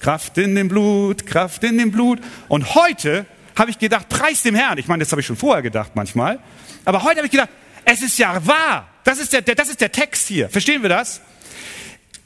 Kraft 0.00 0.36
in 0.38 0.54
dem 0.54 0.68
Blut, 0.68 1.26
Kraft 1.26 1.64
in 1.64 1.78
dem 1.78 1.90
Blut. 1.90 2.20
Und 2.48 2.74
heute 2.74 3.26
habe 3.56 3.70
ich 3.70 3.78
gedacht, 3.78 4.08
preis 4.08 4.42
dem 4.42 4.54
Herrn. 4.54 4.78
Ich 4.78 4.88
meine, 4.88 5.02
das 5.02 5.10
habe 5.10 5.20
ich 5.20 5.26
schon 5.26 5.36
vorher 5.36 5.62
gedacht 5.62 5.92
manchmal. 5.94 6.38
Aber 6.84 7.02
heute 7.02 7.18
habe 7.18 7.26
ich 7.26 7.32
gedacht, 7.32 7.48
es 7.84 8.02
ist 8.02 8.18
ja 8.18 8.46
wahr. 8.46 8.88
Das 9.04 9.18
ist 9.18 9.32
der, 9.32 9.42
das 9.42 9.68
ist 9.68 9.80
der 9.80 9.92
Text 9.92 10.28
hier. 10.28 10.48
Verstehen 10.50 10.82
wir 10.82 10.88
das? 10.88 11.20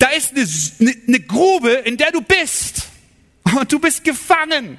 Da 0.00 0.08
ist 0.08 0.32
eine, 0.80 0.94
eine, 1.06 1.20
Grube, 1.20 1.70
in 1.70 1.98
der 1.98 2.10
du 2.10 2.22
bist. 2.22 2.88
Und 3.44 3.70
du 3.70 3.78
bist 3.78 4.02
gefangen. 4.02 4.78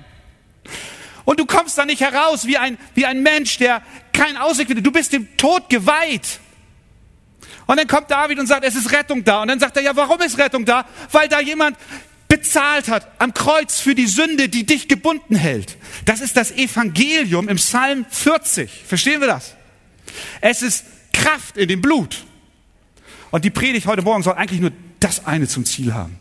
Und 1.25 1.39
du 1.39 1.45
kommst 1.45 1.77
da 1.77 1.85
nicht 1.85 2.01
heraus 2.01 2.47
wie 2.47 2.57
ein, 2.57 2.77
wie 2.95 3.05
ein 3.05 3.21
Mensch, 3.21 3.59
der 3.59 3.83
keinen 4.13 4.35
Ausweg 4.35 4.65
findet. 4.67 4.83
Du 4.83 4.91
bist 4.91 5.13
dem 5.13 5.37
Tod 5.37 5.69
geweiht. 5.69 6.39
Und 7.67 7.77
dann 7.77 7.87
kommt 7.87 8.09
David 8.09 8.39
und 8.39 8.47
sagt, 8.47 8.65
es 8.65 8.75
ist 8.75 8.91
Rettung 8.91 9.23
da. 9.23 9.43
Und 9.43 9.49
dann 9.49 9.59
sagt 9.59 9.77
er, 9.77 9.83
ja, 9.83 9.95
warum 9.95 10.19
ist 10.21 10.39
Rettung 10.39 10.65
da? 10.65 10.85
Weil 11.11 11.29
da 11.29 11.39
jemand 11.39 11.77
bezahlt 12.27 12.87
hat 12.87 13.07
am 13.19 13.35
Kreuz 13.35 13.79
für 13.79 13.93
die 13.93 14.07
Sünde, 14.07 14.49
die 14.49 14.65
dich 14.65 14.87
gebunden 14.87 15.35
hält. 15.35 15.77
Das 16.05 16.19
ist 16.21 16.35
das 16.35 16.49
Evangelium 16.51 17.47
im 17.47 17.57
Psalm 17.57 18.07
40. 18.09 18.71
Verstehen 18.87 19.21
wir 19.21 19.27
das? 19.27 19.55
Es 20.41 20.63
ist 20.63 20.85
Kraft 21.13 21.57
in 21.57 21.67
dem 21.67 21.81
Blut. 21.81 22.25
Und 23.29 23.45
die 23.45 23.51
Predigt 23.51 23.85
heute 23.85 24.01
Morgen 24.01 24.23
soll 24.23 24.33
eigentlich 24.33 24.61
nur 24.61 24.71
das 25.01 25.25
eine 25.25 25.47
zum 25.47 25.65
Ziel 25.65 25.93
haben. 25.93 26.17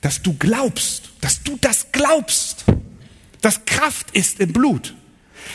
Dass 0.00 0.22
du 0.22 0.34
glaubst, 0.34 1.10
dass 1.20 1.42
du 1.42 1.56
das 1.60 1.92
glaubst, 1.92 2.64
dass 3.40 3.64
Kraft 3.64 4.10
ist 4.12 4.40
im 4.40 4.52
Blut. 4.52 4.94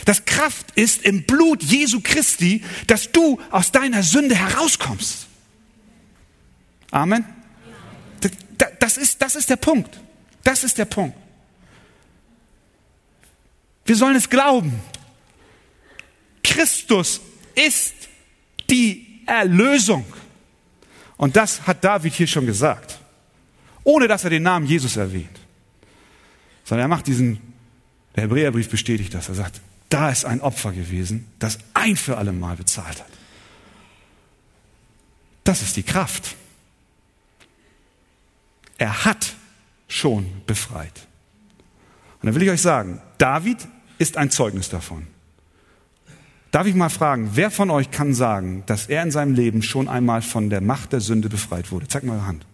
Das 0.06 0.24
Kraft 0.24 0.72
ist 0.74 1.02
im 1.02 1.24
Blut 1.24 1.62
Jesu 1.62 2.00
Christi, 2.02 2.62
dass 2.86 3.12
du 3.12 3.40
aus 3.50 3.70
deiner 3.72 4.02
Sünde 4.02 4.34
herauskommst. 4.34 5.26
Amen. 6.90 7.24
Das 8.78 8.98
ist, 8.98 9.22
das 9.22 9.34
ist 9.34 9.48
der 9.50 9.56
Punkt. 9.56 9.98
Das 10.42 10.62
ist 10.62 10.76
der 10.78 10.84
Punkt. 10.84 11.16
Wir 13.86 13.96
sollen 13.96 14.16
es 14.16 14.28
glauben. 14.28 14.80
Christus 16.42 17.20
ist 17.54 17.94
die 18.68 19.22
Erlösung. 19.26 20.04
Und 21.16 21.36
das 21.36 21.66
hat 21.66 21.84
David 21.84 22.14
hier 22.14 22.26
schon 22.26 22.46
gesagt. 22.46 22.98
Ohne 23.84 24.08
dass 24.08 24.24
er 24.24 24.30
den 24.30 24.42
Namen 24.42 24.66
Jesus 24.66 24.96
erwähnt. 24.96 25.40
Sondern 26.64 26.86
er 26.86 26.88
macht 26.88 27.06
diesen, 27.06 27.40
der 28.16 28.24
Hebräerbrief 28.24 28.70
bestätigt 28.70 29.12
das. 29.14 29.28
Er 29.28 29.34
sagt, 29.34 29.60
da 29.90 30.10
ist 30.10 30.24
ein 30.24 30.40
Opfer 30.40 30.72
gewesen, 30.72 31.28
das 31.38 31.58
ein 31.74 31.96
für 31.96 32.16
alle 32.16 32.32
Mal 32.32 32.56
bezahlt 32.56 33.00
hat. 33.00 33.10
Das 35.44 35.62
ist 35.62 35.76
die 35.76 35.82
Kraft. 35.82 36.34
Er 38.78 39.04
hat 39.04 39.34
schon 39.86 40.42
befreit. 40.46 41.06
Und 42.20 42.26
dann 42.26 42.34
will 42.34 42.42
ich 42.42 42.50
euch 42.50 42.62
sagen, 42.62 43.02
David 43.18 43.58
ist 43.98 44.16
ein 44.16 44.30
Zeugnis 44.30 44.70
davon. 44.70 45.06
Darf 46.54 46.68
ich 46.68 46.76
mal 46.76 46.88
fragen, 46.88 47.30
wer 47.34 47.50
von 47.50 47.68
euch 47.68 47.90
kann 47.90 48.14
sagen, 48.14 48.62
dass 48.66 48.86
er 48.86 49.02
in 49.02 49.10
seinem 49.10 49.34
Leben 49.34 49.60
schon 49.60 49.88
einmal 49.88 50.22
von 50.22 50.50
der 50.50 50.60
Macht 50.60 50.92
der 50.92 51.00
Sünde 51.00 51.28
befreit 51.28 51.72
wurde? 51.72 51.88
Zeig 51.88 52.04
mal 52.04 52.12
eure 52.12 52.28
Hand. 52.28 52.46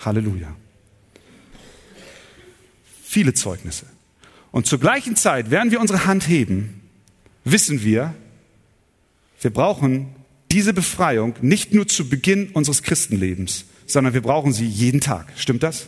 Halleluja. 0.00 0.54
Viele 3.02 3.32
Zeugnisse. 3.32 3.86
Und 4.52 4.66
zur 4.66 4.80
gleichen 4.80 5.16
Zeit, 5.16 5.50
während 5.50 5.72
wir 5.72 5.80
unsere 5.80 6.04
Hand 6.04 6.28
heben, 6.28 6.82
wissen 7.44 7.82
wir, 7.82 8.14
wir 9.40 9.50
brauchen 9.50 10.14
diese 10.52 10.74
Befreiung 10.74 11.36
nicht 11.40 11.72
nur 11.72 11.88
zu 11.88 12.10
Beginn 12.10 12.50
unseres 12.50 12.82
Christenlebens, 12.82 13.64
sondern 13.86 14.12
wir 14.12 14.20
brauchen 14.20 14.52
sie 14.52 14.66
jeden 14.66 15.00
Tag. 15.00 15.32
Stimmt 15.36 15.62
das? 15.62 15.86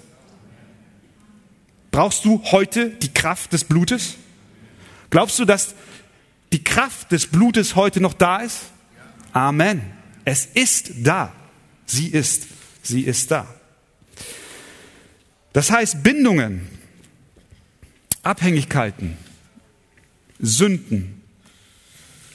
Brauchst 1.91 2.25
du 2.25 2.43
heute 2.53 2.89
die 2.89 3.13
Kraft 3.13 3.53
des 3.53 3.65
Blutes? 3.65 4.15
Glaubst 5.11 5.39
du, 5.39 5.45
dass 5.45 5.75
die 6.57 6.65
Kraft 6.65 7.13
des 7.13 7.27
Blutes 7.27 7.77
heute 7.77 8.01
noch 8.01 8.15
da 8.15 8.39
ist? 8.39 8.63
Amen. 9.35 9.83
Es 10.25 10.47
ist 10.47 10.91
da. 11.07 11.31
Sie 11.85 12.09
ist. 12.09 12.47
Sie 12.83 13.03
ist 13.03 13.31
da. 13.31 13.47
Das 15.53 15.71
heißt, 15.71 16.03
Bindungen, 16.03 16.67
Abhängigkeiten, 18.23 19.19
Sünden, 20.39 21.21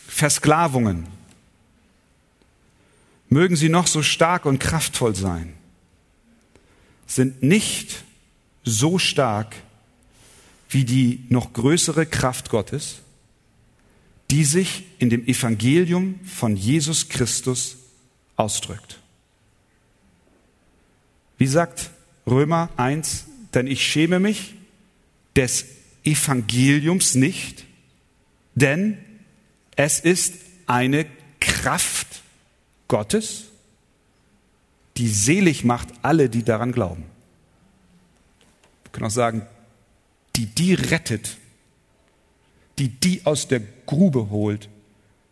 Versklavungen, 0.08 1.08
mögen 3.28 3.56
sie 3.56 3.70
noch 3.70 3.88
so 3.88 4.04
stark 4.04 4.46
und 4.46 4.60
kraftvoll 4.60 5.16
sein, 5.16 5.54
sind 7.08 7.42
nicht 7.42 8.04
so 8.64 9.00
stark 9.00 9.56
wie 10.70 10.86
die 10.86 11.26
noch 11.30 11.54
größere 11.54 12.06
Kraft 12.06 12.50
Gottes, 12.50 13.01
die 14.32 14.46
sich 14.46 14.86
in 14.98 15.10
dem 15.10 15.28
Evangelium 15.28 16.20
von 16.24 16.56
Jesus 16.56 17.10
Christus 17.10 17.76
ausdrückt. 18.38 19.00
Wie 21.38 21.48
sagt 21.48 21.90
Römer 22.26 22.70
1, 22.78 23.26
denn 23.54 23.68
ich 23.68 23.86
schäme 23.86 24.22
mich 24.22 24.56
des 25.36 25.66
Evangeliums 26.06 27.16
nicht, 27.16 27.66
denn 28.56 28.98
es 29.76 30.00
ist 30.00 30.36
eine 30.66 31.06
Kraft 31.42 32.22
Gottes, 32.88 33.48
die 34.96 35.10
selig 35.10 35.66
macht 35.66 35.90
alle, 36.04 36.30
die 36.30 36.44
daran 36.44 36.72
glauben. 36.72 37.04
Wir 38.84 38.92
können 38.94 39.08
auch 39.08 39.12
sagen, 39.12 39.46
die 40.38 40.46
die 40.46 40.74
rettet, 40.74 41.38
die 42.80 42.90
die 42.90 43.26
aus 43.26 43.48
der 43.48 43.62
Grube 43.86 44.30
holt, 44.30 44.70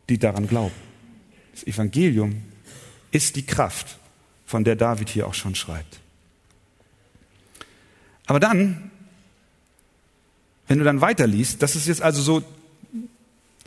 die 0.10 0.18
daran 0.18 0.48
glauben. 0.48 0.76
Das 1.54 1.66
Evangelium 1.66 2.42
ist 3.12 3.36
die 3.36 3.46
Kraft, 3.46 3.98
von 4.46 4.64
der 4.64 4.76
David 4.76 5.10
hier 5.10 5.28
auch 5.28 5.34
schon 5.34 5.56
schreibt. 5.56 6.00
Aber 8.26 8.40
dann 8.40 8.92
wenn 10.70 10.78
du 10.78 10.86
dann 10.86 11.02
weiterliest, 11.02 11.62
das 11.64 11.76
ist 11.76 11.88
jetzt 11.88 12.04
also 12.04 12.22
so 12.22 12.44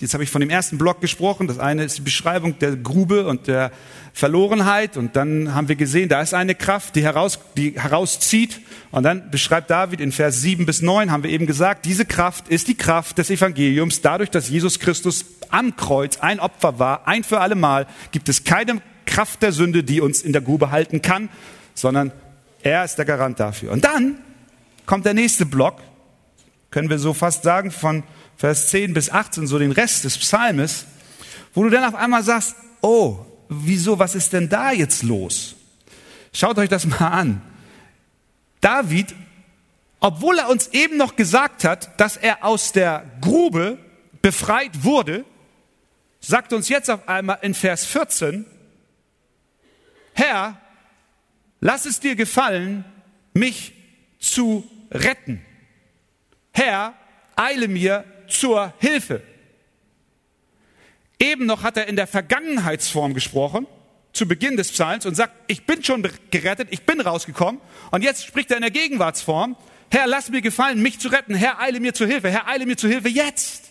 Jetzt 0.01 0.15
habe 0.15 0.25
ich 0.25 0.31
von 0.31 0.41
dem 0.41 0.51
ersten 0.51 0.79
Block 0.79 1.01
gesprochen. 1.01 1.47
Das 1.47 1.59
eine 1.59 1.85
ist 1.85 1.99
die 1.99 2.03
Beschreibung 2.03 2.59
der 2.59 2.77
Grube 2.77 3.27
und 3.27 3.47
der 3.47 3.71
Verlorenheit. 4.13 4.97
Und 4.97 5.17
dann 5.17 5.55
haben 5.55 5.69
wir 5.69 5.77
gesehen, 5.77 6.09
da 6.09 6.21
ist 6.21 6.35
eine 6.35 6.55
Kraft, 6.55 6.97
die, 6.97 7.03
heraus, 7.03 7.39
die 7.57 7.81
herauszieht. 7.81 8.61
Und 8.91 9.05
dann 9.05 9.31
beschreibt 9.31 9.71
David 9.71 10.01
in 10.01 10.11
Vers 10.11 10.41
7 10.41 10.67
bis 10.67 10.83
9, 10.83 11.11
haben 11.13 11.23
wir 11.23 11.31
eben 11.31 11.47
gesagt, 11.47 11.85
diese 11.85 12.05
Kraft 12.05 12.49
ist 12.49 12.69
die 12.69 12.75
Kraft 12.75 13.19
des 13.19 13.31
Evangeliums. 13.31 14.01
Dadurch, 14.01 14.31
dass 14.31 14.49
Jesus 14.49 14.81
Christus 14.81 15.25
am 15.51 15.77
Kreuz 15.77 16.19
ein 16.19 16.41
Opfer 16.41 16.79
war, 16.79 17.07
ein 17.07 17.23
für 17.23 17.41
alle 17.41 17.55
Mal, 17.55 17.87
gibt 18.11 18.29
es 18.29 18.45
keine 18.45 18.83
Kraft 19.07 19.43
der 19.43 19.53
Sünde, 19.53 19.85
die 19.85 20.01
uns 20.01 20.23
in 20.23 20.33
der 20.33 20.43
Grube 20.43 20.71
halten 20.71 21.03
kann, 21.03 21.29
sondern 21.75 22.13
er 22.63 22.85
ist 22.85 22.97
der 22.97 23.05
Garant 23.05 23.39
dafür. 23.41 23.73
Und 23.73 23.85
dann 23.85 24.19
kommt 24.87 25.07
der 25.07 25.15
nächste 25.15 25.47
Block, 25.47 25.77
können 26.71 26.91
wir 26.91 26.99
so 26.99 27.13
fast 27.13 27.43
sagen, 27.43 27.71
von 27.71 28.03
Vers 28.43 28.71
10 28.71 28.93
bis 28.93 29.09
18, 29.09 29.47
so 29.47 29.57
den 29.57 29.71
Rest 29.71 30.03
des 30.03 30.19
Psalmes, 30.19 30.85
wo 31.55 31.63
du 31.63 31.71
dann 31.71 31.85
auf 31.85 31.95
einmal 31.95 32.25
sagst, 32.25 32.57
oh, 32.81 33.25
wieso, 33.49 34.01
was 34.01 34.17
ist 34.17 34.33
denn 34.33 34.49
da 34.49 34.73
jetzt 34.73 35.05
los? 35.05 35.55
Schaut 36.33 36.59
euch 36.59 36.69
das 36.69 36.85
mal 36.85 37.07
an. 37.07 37.41
David, 38.61 39.15
obwohl 40.01 40.41
er 40.41 40.49
uns 40.49 40.67
eben 40.73 40.97
noch 40.97 41.15
gesagt 41.15 41.63
hat, 41.63 42.01
dass 42.01 42.17
er 42.17 42.45
aus 42.45 42.73
der 42.73 43.09
Grube 43.21 43.79
befreit 44.23 44.83
wurde, 44.83 45.25
sagt 46.19 46.53
uns 46.53 46.69
jetzt 46.69 46.91
auf 46.91 47.07
einmal 47.09 47.39
in 47.43 47.55
Vers 47.55 47.87
14, 47.87 48.45
Herr, 50.15 50.61
lass 51.61 51.87
es 51.87 52.01
dir 52.01 52.17
gefallen, 52.17 52.85
mich 53.35 53.73
zu 54.19 54.69
retten. 54.91 55.41
Herr, 56.51 56.95
eile 57.37 57.69
mir 57.69 58.05
zur 58.33 58.73
Hilfe. 58.79 59.23
Eben 61.19 61.47
noch 61.47 61.63
hat 61.63 61.77
er 61.77 61.87
in 61.87 61.97
der 61.97 62.07
Vergangenheitsform 62.07 63.15
gesprochen, 63.15 63.67
zu 64.13 64.27
Beginn 64.27 64.57
des 64.57 64.73
Psalms, 64.73 65.07
und 65.07 65.15
sagt, 65.15 65.33
ich 65.47 65.65
bin 65.67 65.83
schon 65.85 66.07
gerettet, 66.31 66.69
ich 66.71 66.83
bin 66.83 67.01
rausgekommen. 67.01 67.61
Und 67.91 68.03
jetzt 68.03 68.27
spricht 68.27 68.51
er 68.51 68.57
in 68.57 68.63
der 68.63 68.71
Gegenwartsform, 68.71 69.57
Herr, 69.93 70.07
lass 70.07 70.31
mir 70.31 70.41
gefallen, 70.41 70.81
mich 70.81 70.99
zu 70.99 71.09
retten. 71.09 71.35
Herr, 71.35 71.61
eile 71.61 71.79
mir 71.79 71.93
zur 71.93 72.07
Hilfe. 72.07 72.31
Herr, 72.31 72.49
eile 72.49 72.65
mir 72.65 72.79
zur 72.79 72.89
Hilfe 72.89 73.11
jetzt. 73.11 73.71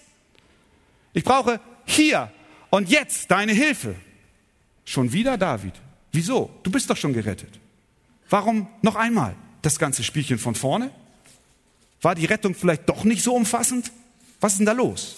Ich 1.14 1.24
brauche 1.24 1.60
hier 1.86 2.32
und 2.70 2.90
jetzt 2.90 3.32
deine 3.32 3.54
Hilfe. 3.54 3.96
Schon 4.86 5.12
wieder 5.14 5.36
David. 5.40 5.74
Wieso? 6.12 6.52
Du 6.62 6.70
bist 6.70 6.92
doch 6.92 6.98
schon 6.98 7.14
gerettet. 7.14 7.60
Warum 8.30 8.68
noch 8.84 8.96
einmal 8.96 9.36
das 9.64 9.80
ganze 9.80 10.04
Spielchen 10.04 10.38
von 10.38 10.54
vorne? 10.54 10.92
War 12.04 12.14
die 12.14 12.26
Rettung 12.26 12.54
vielleicht 12.54 12.88
doch 12.88 13.04
nicht 13.04 13.24
so 13.24 13.34
umfassend? 13.34 13.92
Was 14.42 14.54
ist 14.54 14.58
denn 14.58 14.66
da 14.66 14.74
los? 14.74 15.16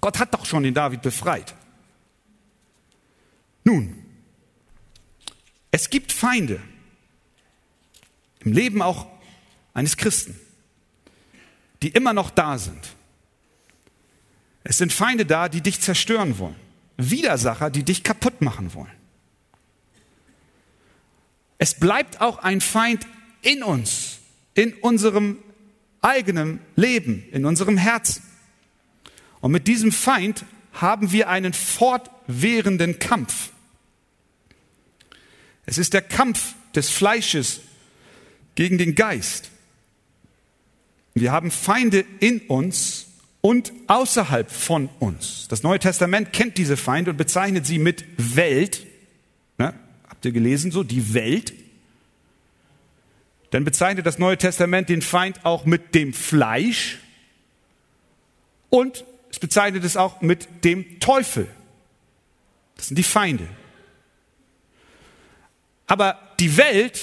Gott 0.00 0.18
hat 0.18 0.32
doch 0.34 0.44
schon 0.44 0.62
den 0.62 0.74
David 0.74 1.02
befreit. 1.02 1.54
Nun, 3.64 4.04
es 5.70 5.90
gibt 5.90 6.12
Feinde 6.12 6.60
im 8.40 8.52
Leben 8.52 8.82
auch 8.82 9.06
eines 9.72 9.96
Christen, 9.96 10.38
die 11.82 11.88
immer 11.88 12.12
noch 12.12 12.30
da 12.30 12.58
sind. 12.58 12.94
Es 14.64 14.78
sind 14.78 14.92
Feinde 14.92 15.24
da, 15.24 15.48
die 15.48 15.60
dich 15.60 15.80
zerstören 15.80 16.38
wollen. 16.38 16.56
Widersacher, 16.96 17.70
die 17.70 17.84
dich 17.84 18.04
kaputt 18.04 18.42
machen 18.42 18.74
wollen. 18.74 18.92
Es 21.58 21.74
bleibt 21.74 22.20
auch 22.20 22.38
ein 22.38 22.60
Feind 22.60 23.06
in 23.40 23.62
uns, 23.62 24.18
in 24.54 24.74
unserem 24.74 25.38
eigenen 26.02 26.60
Leben, 26.76 27.24
in 27.32 27.44
unserem 27.46 27.78
Herzen. 27.78 28.22
Und 29.40 29.52
mit 29.52 29.66
diesem 29.66 29.92
Feind 29.92 30.44
haben 30.72 31.12
wir 31.12 31.28
einen 31.28 31.52
fortwährenden 31.52 32.98
Kampf. 32.98 33.50
Es 35.64 35.78
ist 35.78 35.94
der 35.94 36.02
Kampf 36.02 36.54
des 36.74 36.90
Fleisches 36.90 37.60
gegen 38.54 38.78
den 38.78 38.94
Geist. 38.94 39.50
Wir 41.14 41.32
haben 41.32 41.50
Feinde 41.50 42.04
in 42.20 42.40
uns 42.40 43.06
und 43.40 43.72
außerhalb 43.86 44.50
von 44.50 44.88
uns. 44.98 45.46
Das 45.48 45.62
Neue 45.62 45.78
Testament 45.78 46.32
kennt 46.32 46.56
diese 46.58 46.76
Feinde 46.76 47.10
und 47.10 47.16
bezeichnet 47.16 47.66
sie 47.66 47.78
mit 47.78 48.04
Welt. 48.16 48.86
Ne? 49.58 49.74
Habt 50.08 50.24
ihr 50.24 50.32
gelesen 50.32 50.70
so? 50.70 50.82
Die 50.82 51.14
Welt. 51.14 51.52
Dann 53.52 53.64
bezeichnet 53.64 54.06
das 54.06 54.18
Neue 54.18 54.38
Testament 54.38 54.88
den 54.88 55.02
Feind 55.02 55.44
auch 55.44 55.66
mit 55.66 55.94
dem 55.94 56.14
Fleisch 56.14 56.98
und 58.70 59.04
es 59.30 59.38
bezeichnet 59.38 59.84
es 59.84 59.98
auch 59.98 60.22
mit 60.22 60.64
dem 60.64 61.00
Teufel. 61.00 61.46
Das 62.76 62.88
sind 62.88 62.96
die 62.96 63.02
Feinde. 63.02 63.46
Aber 65.86 66.18
die 66.40 66.56
Welt 66.56 66.98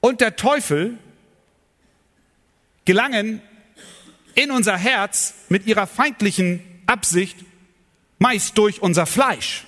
und 0.00 0.20
der 0.20 0.34
Teufel 0.34 0.98
gelangen 2.84 3.40
in 4.34 4.50
unser 4.50 4.76
Herz 4.76 5.34
mit 5.48 5.64
ihrer 5.64 5.86
feindlichen 5.86 6.60
Absicht 6.86 7.36
meist 8.18 8.58
durch 8.58 8.82
unser 8.82 9.06
Fleisch. 9.06 9.64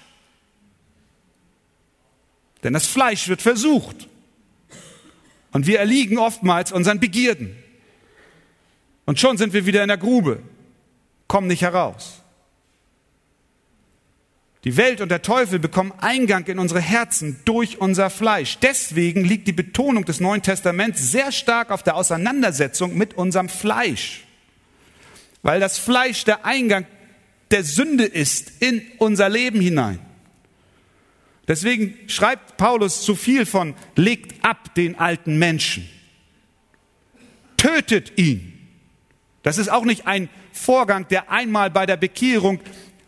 Denn 2.64 2.72
das 2.72 2.88
Fleisch 2.88 3.28
wird 3.28 3.42
versucht. 3.42 4.08
Und 5.54 5.68
wir 5.68 5.78
erliegen 5.78 6.18
oftmals 6.18 6.72
unseren 6.72 6.98
Begierden. 6.98 7.56
Und 9.06 9.20
schon 9.20 9.38
sind 9.38 9.52
wir 9.52 9.66
wieder 9.66 9.82
in 9.82 9.88
der 9.88 9.96
Grube, 9.96 10.42
kommen 11.28 11.46
nicht 11.46 11.62
heraus. 11.62 12.20
Die 14.64 14.76
Welt 14.76 15.00
und 15.00 15.10
der 15.10 15.22
Teufel 15.22 15.60
bekommen 15.60 15.92
Eingang 15.98 16.44
in 16.46 16.58
unsere 16.58 16.80
Herzen 16.80 17.38
durch 17.44 17.80
unser 17.80 18.10
Fleisch. 18.10 18.58
Deswegen 18.58 19.24
liegt 19.24 19.46
die 19.46 19.52
Betonung 19.52 20.04
des 20.04 20.18
Neuen 20.18 20.42
Testaments 20.42 21.12
sehr 21.12 21.30
stark 21.30 21.70
auf 21.70 21.84
der 21.84 21.94
Auseinandersetzung 21.94 22.98
mit 22.98 23.14
unserem 23.14 23.48
Fleisch. 23.48 24.24
Weil 25.42 25.60
das 25.60 25.78
Fleisch 25.78 26.24
der 26.24 26.44
Eingang 26.44 26.86
der 27.52 27.62
Sünde 27.62 28.06
ist 28.06 28.60
in 28.60 28.82
unser 28.98 29.28
Leben 29.28 29.60
hinein. 29.60 30.00
Deswegen 31.46 31.98
schreibt 32.06 32.56
Paulus 32.56 33.02
zu 33.02 33.14
viel 33.14 33.44
von, 33.44 33.74
legt 33.96 34.44
ab 34.44 34.74
den 34.74 34.98
alten 34.98 35.38
Menschen. 35.38 35.88
Tötet 37.56 38.18
ihn. 38.18 38.52
Das 39.42 39.58
ist 39.58 39.70
auch 39.70 39.84
nicht 39.84 40.06
ein 40.06 40.28
Vorgang, 40.52 41.06
der 41.08 41.30
einmal 41.30 41.70
bei 41.70 41.84
der 41.84 41.96
Bekehrung 41.96 42.60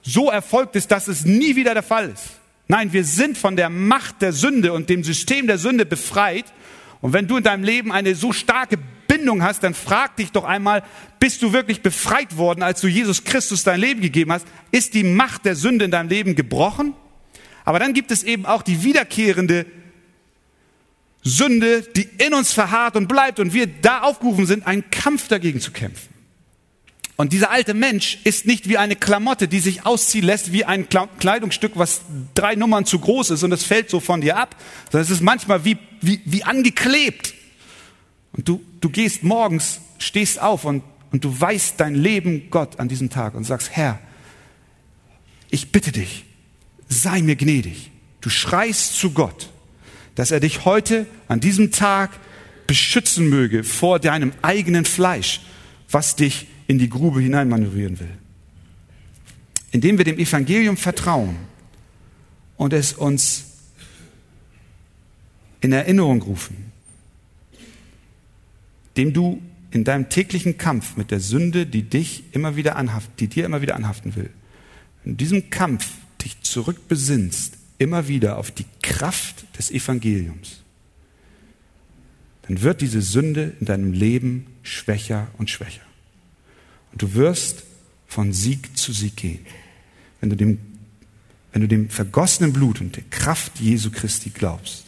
so 0.03 0.31
erfolgt 0.31 0.77
ist, 0.77 0.91
dass 0.91 1.09
es 1.09 1.25
nie 1.25 1.57
wieder 1.57 1.75
der 1.75 1.83
Fall 1.83 2.11
ist. 2.11 2.41
Nein, 2.69 2.93
wir 2.93 3.05
sind 3.05 3.39
von 3.39 3.57
der 3.57 3.71
Macht 3.71 4.23
der 4.23 4.33
Sünde 4.33 4.73
und 4.73 4.91
dem 4.91 5.03
System 5.03 5.47
der 5.47 5.59
Sünde 5.59 5.87
befreit. 5.87 6.53
Und 7.01 7.13
wenn 7.13 7.27
du 7.27 7.37
in 7.39 7.45
deinem 7.45 7.65
Leben 7.65 7.93
eine 7.93 8.15
so 8.15 8.33
starke 8.33 8.77
Bindung 9.09 9.43
hast, 9.43 9.63
dann 9.63 9.75
frag 9.75 10.17
dich 10.17 10.33
doch 10.33 10.45
einmal, 10.45 10.83
bist 11.21 11.43
du 11.43 11.53
wirklich 11.53 11.81
befreit 11.81 12.37
worden, 12.37 12.63
als 12.63 12.81
du 12.81 12.89
Jesus 12.89 13.25
Christus 13.25 13.63
dein 13.63 13.81
Leben 13.81 14.01
gegeben 14.01 14.33
hast? 14.33 14.47
Ist 14.73 14.95
die 14.95 15.05
Macht 15.05 15.45
der 15.45 15.55
Sünde 15.55 15.87
in 15.87 15.91
deinem 15.91 16.09
Leben 16.09 16.35
gebrochen? 16.35 16.95
Aber 17.67 17.81
dann 17.81 17.93
gibt 17.93 18.13
es 18.13 18.23
eben 18.23 18.47
auch 18.47 18.63
die 18.63 18.85
wiederkehrende 18.85 19.67
Sünde, 21.23 21.83
die 21.83 22.09
in 22.19 22.33
uns 22.33 22.53
verharrt 22.53 22.97
und 22.97 23.09
bleibt 23.09 23.41
und 23.41 23.53
wir 23.53 23.67
da 23.67 24.03
aufgerufen 24.03 24.47
sind, 24.47 24.67
einen 24.67 24.89
Kampf 24.91 25.27
dagegen 25.27 25.61
zu 25.61 25.73
kämpfen. 25.73 26.15
Und 27.17 27.33
dieser 27.33 27.51
alte 27.51 27.75
Mensch 27.75 28.19
ist 28.23 28.47
nicht 28.47 28.69
wie 28.69 28.79
eine 28.79 28.95
Klamotte, 28.95 29.49
die 29.49 29.59
sich 29.59 29.85
ausziehen 29.85 30.25
lässt, 30.25 30.53
wie 30.53 30.65
ein 30.65 30.87
Kleidungsstück, 30.89 31.73
was 31.75 32.03
drei 32.35 32.55
Nummern 32.55 32.87
zu 32.87 33.01
groß 33.01 33.31
ist 33.31 33.43
und 33.43 33.51
es 33.51 33.65
fällt 33.65 33.91
so 33.91 33.99
von 33.99 34.21
dir 34.21 34.37
ab, 34.37 34.55
sondern 34.93 35.03
es 35.03 35.11
ist 35.11 35.23
manchmal 35.23 35.65
wie, 35.65 35.77
wie, 36.01 36.21
wie 36.25 36.45
angeklebt. 36.45 37.35
Und 38.33 38.47
du, 38.47 38.63
du 38.81 38.91
gehst 38.91 39.25
morgens, 39.25 39.81
stehst 39.99 40.41
auf 40.41 40.65
und, 40.65 40.85
und 41.11 41.25
du 41.25 41.41
weißt 41.41 41.81
dein 41.81 41.97
Leben 41.97 42.49
Gott 42.51 42.79
an 42.79 42.87
diesem 42.87 43.11
Tag 43.11 43.35
und 43.35 43.43
sagst, 43.43 43.71
Herr, 43.73 43.99
ich 45.51 45.73
bitte 45.73 45.91
dich, 45.91 46.27
sei 46.89 47.23
mir 47.23 47.37
gnädig. 47.37 47.91
Du 48.21 48.31
schreist 48.31 48.95
zu 48.97 49.13
Gott, 49.13 49.51
dass 50.15 50.31
er 50.31 50.41
dich 50.41 50.65
heute 50.65 51.07
an 51.29 51.41
diesem 51.41 51.71
Tag 51.71 52.11
beschützen 52.67 53.29
möge 53.29 53.65
vor 53.65 53.99
deinem 53.99 54.33
eigenen 54.43 54.85
Fleisch, 54.85 55.41
was 55.91 56.17
dich 56.17 56.49
in 56.67 56.79
die 56.79 56.89
Grube 56.89 57.21
hineinmanövrieren 57.21 58.01
will. 58.01 58.19
Indem 59.71 59.99
wir 59.99 60.05
dem 60.05 60.19
Evangelium 60.19 60.77
vertrauen 60.77 61.37
und 62.57 62.73
es 62.73 62.93
uns 62.93 63.45
in 65.61 65.73
Erinnerung 65.73 66.23
rufen, 66.23 66.73
dem 68.97 69.13
du 69.13 69.43
in 69.71 69.85
deinem 69.85 70.09
täglichen 70.09 70.57
Kampf 70.57 70.97
mit 70.97 71.11
der 71.11 71.21
Sünde, 71.21 71.67
die 71.67 71.83
dich 71.83 72.25
immer 72.33 72.57
wieder 72.57 72.77
anhaft, 72.77 73.11
die 73.21 73.29
dir 73.29 73.45
immer 73.45 73.63
wieder 73.63 73.77
anhaften 73.77 74.17
will, 74.17 74.31
in 75.05 75.17
diesem 75.17 75.51
Kampf 75.51 75.89
dich 76.27 76.43
zurückbesinnst, 76.43 77.55
immer 77.79 78.09
wieder 78.09 78.37
auf 78.37 78.51
die 78.51 78.67
Kraft 78.83 79.47
des 79.59 79.71
Evangeliums, 79.71 80.63
dann 82.43 82.63
wird 82.63 82.81
diese 82.81 83.01
Sünde 83.01 83.53
in 83.61 83.67
deinem 83.67 83.93
Leben 83.93 84.47
schwächer 84.63 85.29
und 85.39 85.51
schwächer. 85.51 85.83
Und 86.93 87.03
du 87.03 87.15
wirst 87.15 87.63
von 88.07 88.33
Sieg 88.33 88.77
zu 88.77 88.93
Sieg 88.93 89.17
gehen. 89.17 89.47
Wenn 90.21 90.31
du 90.31 90.37
dem, 90.37 90.59
wenn 91.53 91.63
du 91.63 91.69
dem 91.69 91.91
vergossenen 91.91 92.53
Blut 92.53 92.81
und 92.81 92.97
der 92.97 93.05
Kraft 93.11 93.61
Jesu 93.61 93.91
Christi 93.91 94.31
glaubst. 94.31 94.85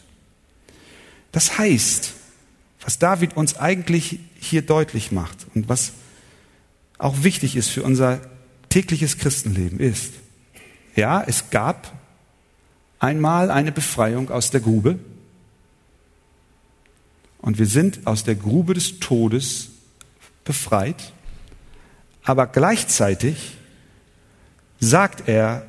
Das 1.33 1.59
heißt, 1.59 2.15
was 2.81 2.99
David 2.99 3.37
uns 3.37 3.57
eigentlich 3.57 4.19
hier 4.41 4.63
deutlich 4.63 5.13
macht 5.13 5.47
und 5.55 5.69
was 5.69 5.93
auch 6.97 7.23
wichtig 7.23 7.57
ist 7.57 7.69
für 7.69 7.83
unser 7.83 8.21
tägliches 8.69 9.19
Christenleben 9.19 9.81
ist, 9.81 10.15
ja, 10.95 11.23
es 11.27 11.51
gab 11.51 11.93
einmal 12.99 13.51
eine 13.51 13.73
Befreiung 13.73 14.31
aus 14.31 14.51
der 14.51 14.61
Grube 14.61 14.99
und 17.41 17.59
wir 17.59 17.67
sind 17.67 18.07
aus 18.07 18.25
der 18.25 18.35
Grube 18.35 18.75
des 18.75 18.99
Todes 18.99 19.71
befreit, 20.45 21.13
aber 22.25 22.47
gleichzeitig 22.47 23.57
sagt 24.81 25.29
er, 25.29 25.65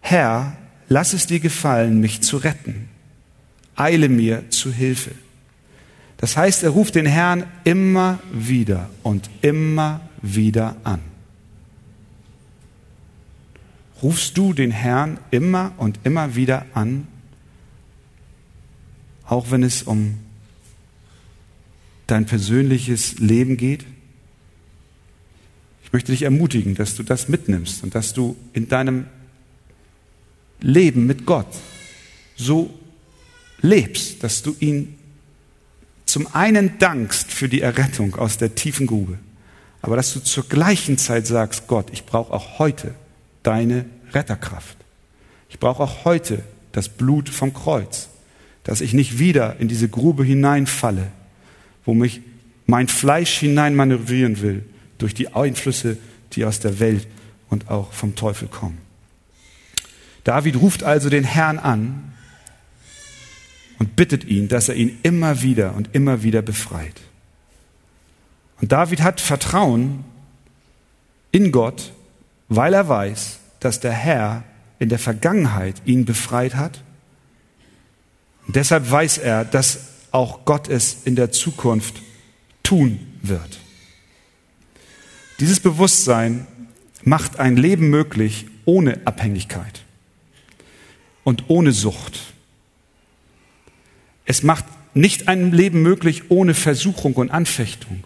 Herr, 0.00 0.56
lass 0.88 1.12
es 1.12 1.26
dir 1.26 1.40
gefallen, 1.40 2.00
mich 2.00 2.22
zu 2.22 2.38
retten. 2.38 2.88
Eile 3.76 4.08
mir 4.08 4.50
zu 4.50 4.72
Hilfe. 4.72 5.12
Das 6.16 6.36
heißt, 6.36 6.62
er 6.62 6.70
ruft 6.70 6.96
den 6.96 7.06
Herrn 7.06 7.44
immer 7.64 8.18
wieder 8.32 8.90
und 9.02 9.30
immer 9.40 10.00
wieder 10.20 10.76
an. 10.84 11.00
Rufst 14.02 14.38
du 14.38 14.52
den 14.52 14.70
Herrn 14.70 15.18
immer 15.30 15.72
und 15.76 16.00
immer 16.04 16.34
wieder 16.34 16.64
an, 16.72 17.06
auch 19.26 19.50
wenn 19.50 19.62
es 19.62 19.82
um 19.82 20.18
dein 22.06 22.24
persönliches 22.24 23.18
Leben 23.18 23.56
geht? 23.56 23.84
Ich 25.84 25.92
möchte 25.92 26.12
dich 26.12 26.22
ermutigen, 26.22 26.74
dass 26.74 26.94
du 26.94 27.02
das 27.02 27.28
mitnimmst 27.28 27.82
und 27.82 27.94
dass 27.94 28.14
du 28.14 28.36
in 28.52 28.68
deinem 28.68 29.06
Leben 30.60 31.06
mit 31.06 31.26
Gott 31.26 31.48
so 32.36 32.72
lebst, 33.60 34.22
dass 34.22 34.42
du 34.42 34.56
ihn 34.60 34.96
zum 36.06 36.26
einen 36.34 36.78
dankst 36.78 37.30
für 37.30 37.48
die 37.48 37.60
Errettung 37.60 38.16
aus 38.16 38.38
der 38.38 38.54
tiefen 38.54 38.86
Grube, 38.86 39.18
aber 39.82 39.96
dass 39.96 40.14
du 40.14 40.20
zur 40.20 40.48
gleichen 40.48 40.96
Zeit 40.96 41.26
sagst, 41.26 41.66
Gott, 41.66 41.88
ich 41.92 42.04
brauche 42.04 42.32
auch 42.32 42.58
heute 42.58 42.94
deine 43.42 43.86
Retterkraft. 44.12 44.76
Ich 45.48 45.58
brauche 45.58 45.82
auch 45.82 46.04
heute 46.04 46.42
das 46.72 46.88
Blut 46.88 47.28
vom 47.28 47.52
Kreuz, 47.52 48.08
dass 48.64 48.80
ich 48.80 48.92
nicht 48.94 49.18
wieder 49.18 49.58
in 49.58 49.68
diese 49.68 49.88
Grube 49.88 50.24
hineinfalle, 50.24 51.08
wo 51.84 51.94
mich 51.94 52.20
mein 52.66 52.88
Fleisch 52.88 53.38
hineinmanövrieren 53.38 54.40
will 54.42 54.64
durch 54.98 55.14
die 55.14 55.34
Einflüsse, 55.34 55.96
die 56.32 56.44
aus 56.44 56.60
der 56.60 56.78
Welt 56.78 57.08
und 57.48 57.68
auch 57.68 57.92
vom 57.92 58.14
Teufel 58.14 58.48
kommen. 58.48 58.78
David 60.24 60.56
ruft 60.56 60.82
also 60.82 61.08
den 61.08 61.24
Herrn 61.24 61.58
an 61.58 62.12
und 63.78 63.96
bittet 63.96 64.24
ihn, 64.24 64.48
dass 64.48 64.68
er 64.68 64.76
ihn 64.76 64.98
immer 65.02 65.42
wieder 65.42 65.74
und 65.74 65.94
immer 65.94 66.22
wieder 66.22 66.42
befreit. 66.42 67.00
Und 68.60 68.72
David 68.72 69.00
hat 69.00 69.20
Vertrauen 69.20 70.04
in 71.32 71.50
Gott, 71.50 71.92
weil 72.50 72.74
er 72.74 72.86
weiß, 72.86 73.38
dass 73.60 73.80
der 73.80 73.92
Herr 73.92 74.44
in 74.78 74.90
der 74.90 74.98
Vergangenheit 74.98 75.80
ihn 75.86 76.04
befreit 76.04 76.54
hat. 76.56 76.82
Und 78.46 78.56
deshalb 78.56 78.90
weiß 78.90 79.16
er, 79.16 79.46
dass 79.46 79.86
auch 80.10 80.44
Gott 80.44 80.68
es 80.68 80.98
in 81.04 81.16
der 81.16 81.32
Zukunft 81.32 82.02
tun 82.62 83.00
wird. 83.22 83.60
Dieses 85.38 85.60
Bewusstsein 85.60 86.46
macht 87.02 87.38
ein 87.38 87.56
Leben 87.56 87.88
möglich 87.88 88.46
ohne 88.66 89.00
Abhängigkeit 89.06 89.84
und 91.24 91.44
ohne 91.48 91.72
Sucht 91.72 92.20
es 94.30 94.44
macht 94.44 94.64
nicht 94.94 95.26
ein 95.26 95.50
Leben 95.50 95.82
möglich 95.82 96.30
ohne 96.30 96.54
Versuchung 96.54 97.14
und 97.14 97.32
Anfechtung, 97.32 98.04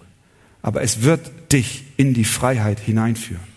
aber 0.62 0.80
es 0.80 1.02
wird 1.02 1.52
dich 1.52 1.84
in 1.98 2.14
die 2.14 2.24
Freiheit 2.24 2.80
hineinführen. 2.80 3.53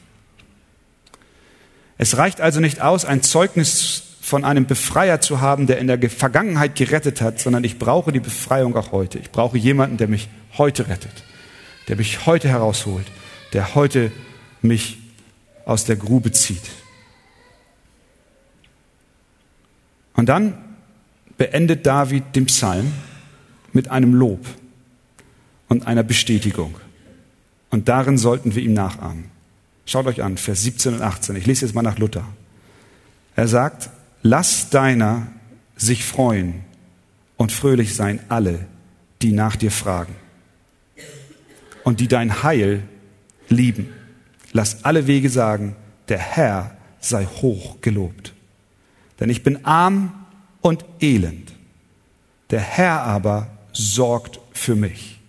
Es 1.98 2.18
reicht 2.18 2.42
also 2.42 2.60
nicht 2.60 2.82
aus, 2.82 3.06
ein 3.06 3.24
Zeugnis 3.24 4.04
von 4.22 4.44
einem 4.44 4.66
Befreier 4.66 5.22
zu 5.22 5.42
haben, 5.42 5.68
der 5.68 5.80
in 5.80 5.88
der 5.88 6.10
Vergangenheit 6.10 6.76
gerettet 6.76 7.22
hat, 7.22 7.40
sondern 7.40 7.64
ich 7.64 7.80
brauche 7.80 8.12
die 8.12 8.20
Befreiung 8.20 8.76
auch 8.76 8.92
heute. 8.92 9.20
Ich 9.20 9.32
brauche 9.32 9.58
jemanden, 9.58 9.98
der 9.98 10.08
mich 10.08 10.28
heute 10.58 10.90
rettet, 10.90 11.24
der 11.88 11.96
mich 11.96 12.26
heute 12.26 12.50
herausholt, 12.50 13.06
der 13.54 13.74
heute 13.74 14.12
mich 14.62 14.98
aus 15.66 15.86
der 15.86 15.96
Grube 15.96 16.32
zieht. 16.32 16.64
Und 20.14 20.28
dann 20.28 20.58
beendet 21.38 21.86
David 21.86 22.36
den 22.36 22.48
Psalm 22.48 22.92
mit 23.72 23.90
einem 23.90 24.14
Lob 24.14 24.46
und 25.70 25.88
einer 25.88 26.04
Bestätigung. 26.04 26.76
Und 27.70 27.88
darin 27.88 28.18
sollten 28.18 28.56
wir 28.56 28.64
ihm 28.64 28.74
nachahmen. 28.74 29.37
Schaut 29.88 30.06
euch 30.06 30.22
an, 30.22 30.38
Vers 30.38 30.64
17 30.64 30.96
und 30.96 31.02
18. 31.02 31.38
Ich 31.38 31.46
lese 31.46 31.66
jetzt 31.66 31.74
mal 31.74 31.82
nach 31.82 31.98
Luther. 31.98 32.26
Er 33.38 33.48
sagt, 33.48 33.90
lass 34.22 34.70
deiner 34.70 35.28
sich 35.78 36.04
freuen 36.04 36.66
und 37.38 37.54
fröhlich 37.54 37.96
sein 37.96 38.20
alle, 38.28 38.66
die 39.22 39.32
nach 39.32 39.56
dir 39.56 39.72
fragen 39.72 40.14
und 41.86 42.02
die 42.02 42.10
dein 42.10 42.44
Heil 42.44 42.84
lieben. 43.48 43.94
Lass 44.52 44.84
alle 44.84 45.08
Wege 45.08 45.30
sagen, 45.30 45.78
der 46.10 46.20
Herr 46.20 46.76
sei 47.00 47.26
hoch 47.26 47.80
gelobt. 47.80 48.34
Denn 49.22 49.30
ich 49.30 49.42
bin 49.42 49.64
arm 49.66 50.26
und 50.60 50.84
elend. 51.00 51.54
Der 52.50 52.60
Herr 52.60 53.04
aber 53.04 53.48
sorgt 53.72 54.42
für 54.52 54.76
mich. 54.76 55.22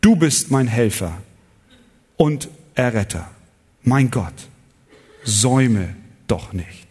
Du 0.00 0.16
bist 0.16 0.50
mein 0.50 0.68
Helfer 0.68 1.18
und 2.16 2.48
Erretter. 2.74 3.28
Mein 3.82 4.10
Gott, 4.10 4.48
säume 5.24 5.96
doch 6.26 6.52
nicht. 6.52 6.86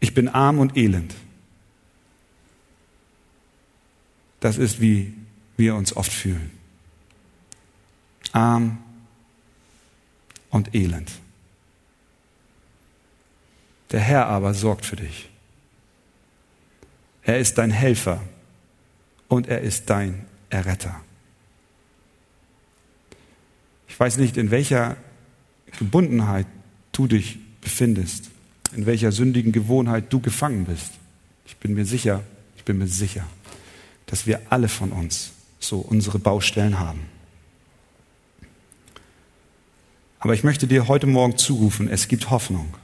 Ich 0.00 0.14
bin 0.14 0.28
arm 0.28 0.58
und 0.58 0.76
elend. 0.76 1.14
Das 4.40 4.58
ist, 4.58 4.80
wie 4.80 5.14
wir 5.56 5.76
uns 5.76 5.94
oft 5.96 6.12
fühlen. 6.12 6.50
Arm 8.32 8.78
und 10.50 10.74
Elend. 10.74 11.10
Der 13.90 14.00
Herr 14.00 14.26
aber 14.26 14.54
sorgt 14.54 14.84
für 14.84 14.96
dich. 14.96 15.30
Er 17.22 17.38
ist 17.38 17.58
dein 17.58 17.70
Helfer 17.70 18.20
und 19.32 19.48
er 19.48 19.62
ist 19.62 19.88
dein 19.88 20.26
Erretter. 20.50 21.00
Ich 23.88 23.98
weiß 23.98 24.18
nicht, 24.18 24.36
in 24.36 24.50
welcher 24.50 24.98
Gebundenheit 25.78 26.46
du 26.92 27.06
dich 27.06 27.38
befindest, 27.62 28.30
in 28.76 28.84
welcher 28.84 29.10
sündigen 29.10 29.50
Gewohnheit 29.50 30.12
du 30.12 30.20
gefangen 30.20 30.66
bist. 30.66 30.92
Ich 31.46 31.56
bin 31.56 31.72
mir 31.72 31.86
sicher, 31.86 32.22
ich 32.58 32.64
bin 32.64 32.76
mir 32.76 32.88
sicher, 32.88 33.24
dass 34.04 34.26
wir 34.26 34.38
alle 34.50 34.68
von 34.68 34.92
uns 34.92 35.32
so 35.60 35.78
unsere 35.78 36.18
Baustellen 36.18 36.78
haben. 36.78 37.00
Aber 40.18 40.34
ich 40.34 40.44
möchte 40.44 40.66
dir 40.66 40.88
heute 40.88 41.06
Morgen 41.06 41.38
zurufen, 41.38 41.88
es 41.88 42.06
gibt 42.06 42.28
Hoffnung. 42.28 42.74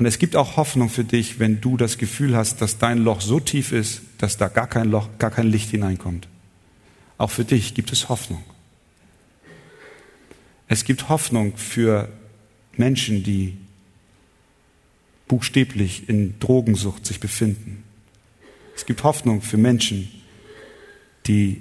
Und 0.00 0.06
es 0.06 0.18
gibt 0.18 0.34
auch 0.34 0.56
Hoffnung 0.56 0.88
für 0.88 1.04
dich, 1.04 1.40
wenn 1.40 1.60
du 1.60 1.76
das 1.76 1.98
Gefühl 1.98 2.34
hast, 2.34 2.62
dass 2.62 2.78
dein 2.78 2.96
Loch 2.96 3.20
so 3.20 3.38
tief 3.38 3.70
ist, 3.70 4.00
dass 4.16 4.38
da 4.38 4.48
gar 4.48 4.66
kein 4.66 4.90
Loch, 4.90 5.10
gar 5.18 5.30
kein 5.30 5.46
Licht 5.46 5.68
hineinkommt. 5.68 6.26
Auch 7.18 7.30
für 7.30 7.44
dich 7.44 7.74
gibt 7.74 7.92
es 7.92 8.08
Hoffnung. 8.08 8.42
Es 10.68 10.84
gibt 10.84 11.10
Hoffnung 11.10 11.54
für 11.58 12.08
Menschen, 12.78 13.24
die 13.24 13.58
buchstäblich 15.28 16.08
in 16.08 16.40
Drogensucht 16.40 17.04
sich 17.04 17.20
befinden. 17.20 17.84
Es 18.74 18.86
gibt 18.86 19.04
Hoffnung 19.04 19.42
für 19.42 19.58
Menschen, 19.58 20.10
die 21.26 21.60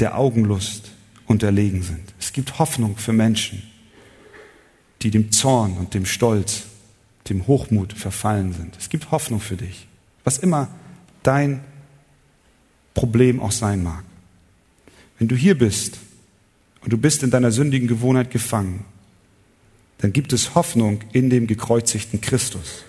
der 0.00 0.18
Augenlust 0.18 0.90
unterlegen 1.24 1.82
sind. 1.82 2.12
Es 2.20 2.34
gibt 2.34 2.58
Hoffnung 2.58 2.98
für 2.98 3.14
Menschen, 3.14 3.62
die 5.06 5.12
dem 5.12 5.30
Zorn 5.30 5.76
und 5.76 5.94
dem 5.94 6.04
Stolz, 6.04 6.64
dem 7.28 7.46
Hochmut 7.46 7.92
verfallen 7.92 8.52
sind. 8.52 8.76
Es 8.76 8.88
gibt 8.88 9.12
Hoffnung 9.12 9.38
für 9.38 9.56
dich, 9.56 9.86
was 10.24 10.36
immer 10.36 10.66
dein 11.22 11.62
Problem 12.92 13.38
auch 13.38 13.52
sein 13.52 13.84
mag. 13.84 14.02
Wenn 15.20 15.28
du 15.28 15.36
hier 15.36 15.56
bist 15.56 15.98
und 16.80 16.92
du 16.92 16.98
bist 16.98 17.22
in 17.22 17.30
deiner 17.30 17.52
sündigen 17.52 17.86
Gewohnheit 17.86 18.32
gefangen, 18.32 18.84
dann 19.98 20.12
gibt 20.12 20.32
es 20.32 20.56
Hoffnung 20.56 21.02
in 21.12 21.30
dem 21.30 21.46
gekreuzigten 21.46 22.20
Christus. 22.20 22.82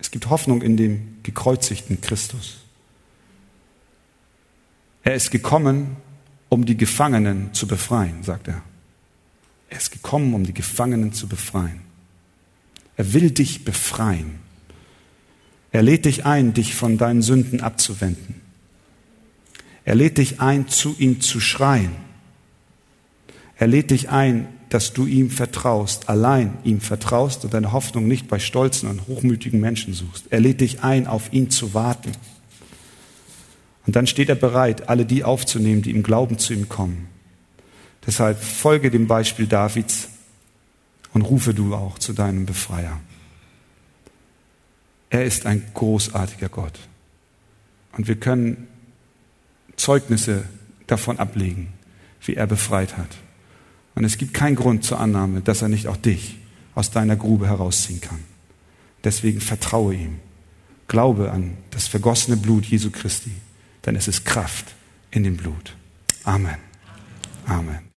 Es 0.00 0.10
gibt 0.10 0.28
Hoffnung 0.28 0.60
in 0.60 0.76
dem 0.76 1.18
gekreuzigten 1.22 2.00
Christus. 2.00 2.58
Er 5.04 5.14
ist 5.14 5.30
gekommen, 5.30 5.98
um 6.48 6.66
die 6.66 6.76
Gefangenen 6.76 7.54
zu 7.54 7.68
befreien, 7.68 8.24
sagt 8.24 8.48
er. 8.48 8.64
Er 9.70 9.78
ist 9.78 9.92
gekommen, 9.92 10.34
um 10.34 10.44
die 10.44 10.52
Gefangenen 10.52 11.12
zu 11.12 11.28
befreien. 11.28 11.80
Er 12.96 13.14
will 13.14 13.30
dich 13.30 13.64
befreien. 13.64 14.40
Er 15.72 15.82
lädt 15.82 16.04
dich 16.04 16.26
ein, 16.26 16.52
dich 16.52 16.74
von 16.74 16.98
deinen 16.98 17.22
Sünden 17.22 17.60
abzuwenden. 17.60 18.34
Er 19.84 19.94
lädt 19.94 20.18
dich 20.18 20.40
ein, 20.40 20.68
zu 20.68 20.94
ihm 20.98 21.20
zu 21.20 21.40
schreien. 21.40 21.92
Er 23.56 23.68
lädt 23.68 23.90
dich 23.90 24.10
ein, 24.10 24.48
dass 24.68 24.92
du 24.92 25.06
ihm 25.06 25.30
vertraust, 25.30 26.08
allein 26.08 26.58
ihm 26.64 26.80
vertraust 26.80 27.44
und 27.44 27.54
deine 27.54 27.72
Hoffnung 27.72 28.06
nicht 28.06 28.28
bei 28.28 28.38
stolzen 28.38 28.88
und 28.88 29.06
hochmütigen 29.06 29.60
Menschen 29.60 29.94
suchst. 29.94 30.26
Er 30.30 30.40
lädt 30.40 30.60
dich 30.60 30.82
ein, 30.82 31.06
auf 31.06 31.32
ihn 31.32 31.50
zu 31.50 31.74
warten. 31.74 32.12
Und 33.86 33.96
dann 33.96 34.06
steht 34.06 34.28
er 34.28 34.34
bereit, 34.34 34.88
alle 34.88 35.06
die 35.06 35.24
aufzunehmen, 35.24 35.82
die 35.82 35.90
im 35.90 36.02
Glauben 36.02 36.38
zu 36.38 36.52
ihm 36.52 36.68
kommen. 36.68 37.08
Deshalb 38.06 38.42
folge 38.42 38.90
dem 38.90 39.06
Beispiel 39.06 39.46
Davids 39.46 40.08
und 41.12 41.22
rufe 41.22 41.54
du 41.54 41.74
auch 41.74 41.98
zu 41.98 42.12
deinem 42.12 42.46
Befreier. 42.46 42.98
Er 45.10 45.24
ist 45.24 45.44
ein 45.46 45.62
großartiger 45.74 46.48
Gott. 46.48 46.78
Und 47.92 48.06
wir 48.06 48.16
können 48.16 48.68
Zeugnisse 49.76 50.44
davon 50.86 51.18
ablegen, 51.18 51.72
wie 52.22 52.34
er 52.34 52.46
befreit 52.46 52.96
hat. 52.96 53.16
Und 53.94 54.04
es 54.04 54.18
gibt 54.18 54.34
keinen 54.34 54.56
Grund 54.56 54.84
zur 54.84 55.00
Annahme, 55.00 55.40
dass 55.40 55.62
er 55.62 55.68
nicht 55.68 55.88
auch 55.88 55.96
dich 55.96 56.38
aus 56.74 56.90
deiner 56.90 57.16
Grube 57.16 57.48
herausziehen 57.48 58.00
kann. 58.00 58.20
Deswegen 59.04 59.40
vertraue 59.40 59.94
ihm. 59.94 60.20
Glaube 60.86 61.30
an 61.30 61.56
das 61.70 61.88
vergossene 61.88 62.36
Blut 62.36 62.64
Jesu 62.64 62.90
Christi, 62.90 63.32
denn 63.86 63.96
es 63.96 64.08
ist 64.08 64.24
Kraft 64.24 64.74
in 65.10 65.24
dem 65.24 65.36
Blut. 65.36 65.76
Amen. 66.24 66.58
Amen. 67.46 67.80